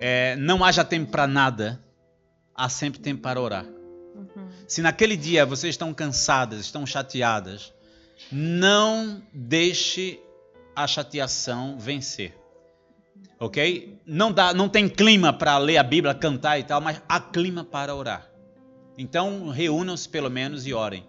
[0.00, 1.80] é, não haja tempo para nada,
[2.52, 3.64] há sempre tempo para orar.
[3.64, 4.48] Uhum.
[4.66, 7.72] Se naquele dia vocês estão cansadas, estão chateadas,
[8.32, 10.20] não deixe
[10.76, 12.36] a chateação vencer.
[13.40, 13.98] Ok?
[14.06, 17.64] Não, dá, não tem clima para ler a Bíblia, cantar e tal, mas há clima
[17.64, 18.30] para orar.
[18.98, 21.06] Então reúnam-se pelo menos e orem.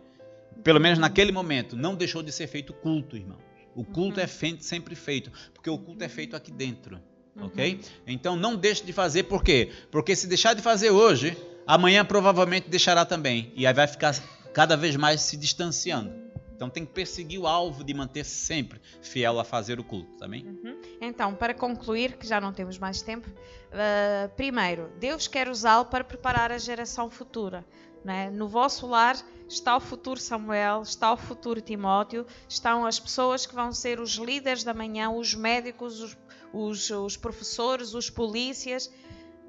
[0.64, 1.76] Pelo menos naquele momento.
[1.76, 3.38] Não deixou de ser feito culto, irmão.
[3.76, 4.24] O culto uhum.
[4.24, 7.00] é feito, sempre feito, porque o culto é feito aqui dentro.
[7.40, 7.76] Ok?
[7.76, 7.80] Uhum.
[8.08, 9.70] Então não deixe de fazer, por quê?
[9.92, 11.38] Porque se deixar de fazer hoje,
[11.68, 13.52] amanhã provavelmente deixará também.
[13.56, 14.16] E aí vai ficar
[14.54, 16.12] cada vez mais se distanciando.
[16.58, 20.44] Então tem que perseguir o alvo de manter sempre fiel a fazer o culto, também.
[20.44, 20.82] Tá uhum.
[21.00, 26.04] Então, para concluir, que já não temos mais tempo, uh, primeiro, Deus quer usá-lo para
[26.04, 27.64] preparar a geração futura.
[28.04, 28.32] Né?
[28.32, 29.16] No vosso lar
[29.48, 34.16] está o futuro Samuel, está o futuro Timóteo, estão as pessoas que vão ser os
[34.16, 36.18] líderes da manhã, os médicos, os,
[36.52, 38.92] os, os professores, os polícias.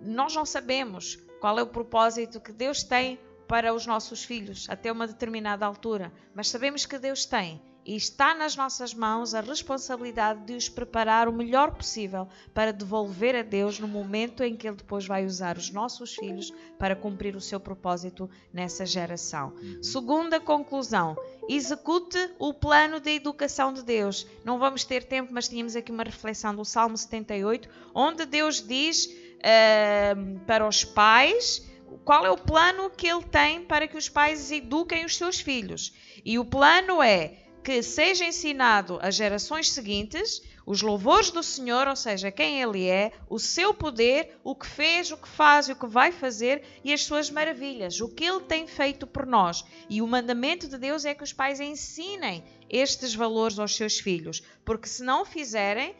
[0.02, 3.18] Nós não sabemos qual é o propósito que Deus tem
[3.48, 8.34] para os nossos filhos até uma determinada altura, mas sabemos que Deus tem e está
[8.34, 13.78] nas nossas mãos a responsabilidade de os preparar o melhor possível para devolver a Deus
[13.78, 17.58] no momento em que Ele depois vai usar os nossos filhos para cumprir o seu
[17.58, 19.54] propósito nessa geração.
[19.56, 19.82] Uhum.
[19.82, 21.16] Segunda conclusão:
[21.48, 24.26] execute o plano de educação de Deus.
[24.44, 29.06] Não vamos ter tempo, mas tínhamos aqui uma reflexão do Salmo 78, onde Deus diz
[29.06, 31.66] uh, para os pais
[32.05, 35.93] qual é o plano que ele tem para que os pais eduquem os seus filhos.
[36.24, 41.97] E o plano é que seja ensinado às gerações seguintes os louvores do Senhor, ou
[41.97, 45.77] seja, quem Ele é, o seu poder, o que fez, o que faz e o
[45.77, 49.65] que vai fazer e as suas maravilhas, o que Ele tem feito por nós.
[49.89, 54.43] E o mandamento de Deus é que os pais ensinem estes valores aos seus filhos,
[54.62, 55.97] porque se não fizerem,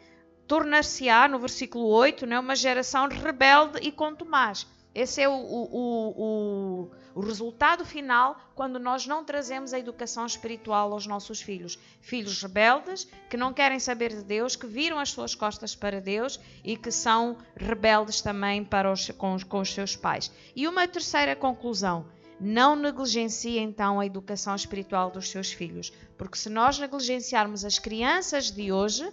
[0.47, 4.67] tornar-se-á, no versículo 8, né, uma geração rebelde e contumaz.
[4.93, 5.69] Esse é o, o,
[6.17, 11.77] o, o, resultado final quando nós não trazemos a educação espiritual aos nossos filhos.
[12.01, 16.39] Filhos rebeldes, que não querem saber de Deus, que viram as suas costas para Deus
[16.63, 20.31] e que são rebeldes também para os, com, com os seus pais.
[20.55, 22.05] E uma terceira conclusão.
[22.41, 28.49] Não negligencie então a educação espiritual dos seus filhos, porque se nós negligenciarmos as crianças
[28.49, 29.11] de hoje,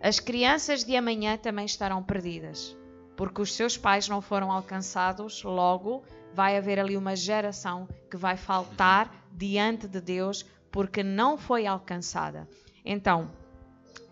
[0.00, 2.76] as crianças de amanhã também estarão perdidas
[3.16, 8.36] porque os seus pais não foram alcançados, logo vai haver ali uma geração que vai
[8.36, 12.46] faltar diante de Deus porque não foi alcançada.
[12.84, 13.30] Então,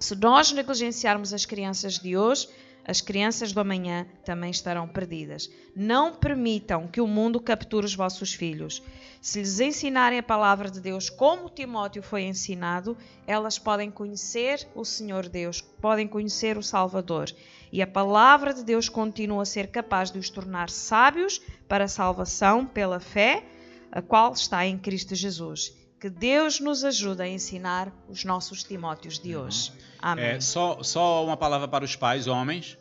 [0.00, 2.48] se nós negligenciarmos as crianças de hoje,
[2.86, 5.50] as crianças do amanhã também estarão perdidas.
[5.74, 8.82] Não permitam que o mundo capture os vossos filhos.
[9.22, 12.96] Se lhes ensinarem a palavra de Deus como Timóteo foi ensinado,
[13.26, 17.30] elas podem conhecer o Senhor Deus, podem conhecer o Salvador.
[17.72, 21.88] E a palavra de Deus continua a ser capaz de os tornar sábios para a
[21.88, 23.44] salvação pela fé,
[23.90, 25.83] a qual está em Cristo Jesus.
[26.04, 29.72] Que Deus nos ajude a ensinar os nossos Timóteos de hoje.
[29.98, 30.22] Amém.
[30.22, 32.76] É, só, só uma palavra para os pais, homens.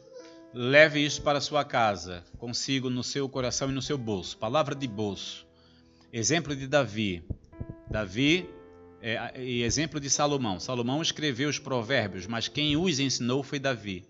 [0.53, 4.37] Leve isso para sua casa, consigo no seu coração e no seu bolso.
[4.37, 5.47] Palavra de bolso.
[6.11, 7.23] Exemplo de Davi.
[7.89, 8.49] Davi
[9.01, 10.59] é, e exemplo de Salomão.
[10.59, 14.05] Salomão escreveu os provérbios, mas quem os ensinou foi Davi.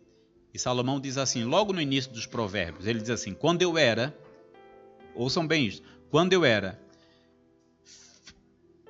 [0.51, 4.11] E Salomão diz assim, logo no início dos provérbios, ele diz assim: Quando eu era,
[5.13, 6.82] ouçam bem isso, quando eu era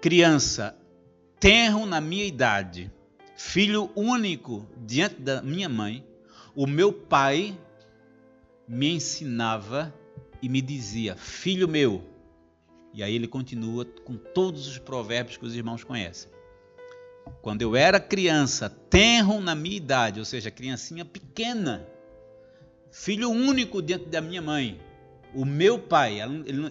[0.03, 0.77] criança,
[1.39, 2.91] tenro na minha idade,
[3.37, 6.05] filho único diante da minha mãe,
[6.53, 7.57] o meu pai
[8.67, 9.95] me ensinava
[10.41, 12.03] e me dizia: Filho meu.
[12.93, 16.29] E aí ele continua com todos os provérbios que os irmãos conhecem.
[17.41, 21.87] Quando eu era criança, tenro na minha idade, ou seja, criancinha pequena,
[22.91, 24.81] filho único diante da minha mãe,
[25.33, 26.17] o meu pai,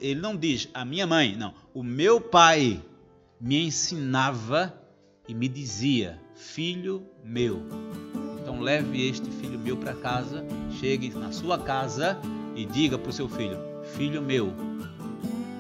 [0.03, 2.83] ele não diz a minha mãe, não, o meu pai
[3.43, 4.73] me ensinava
[5.29, 7.61] e me dizia: Filho meu.
[8.41, 10.45] Então leve este filho meu para casa,
[10.79, 12.19] chegue na sua casa
[12.55, 13.59] e diga para o seu filho:
[13.97, 14.53] Filho meu,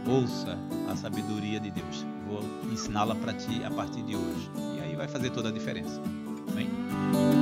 [0.07, 0.57] ouça
[0.89, 2.07] a sabedoria de Deus.
[2.27, 2.41] Vou
[2.73, 4.51] ensiná-la para ti a partir de hoje.
[4.77, 6.01] E aí vai fazer toda a diferença.
[6.51, 7.42] Amém?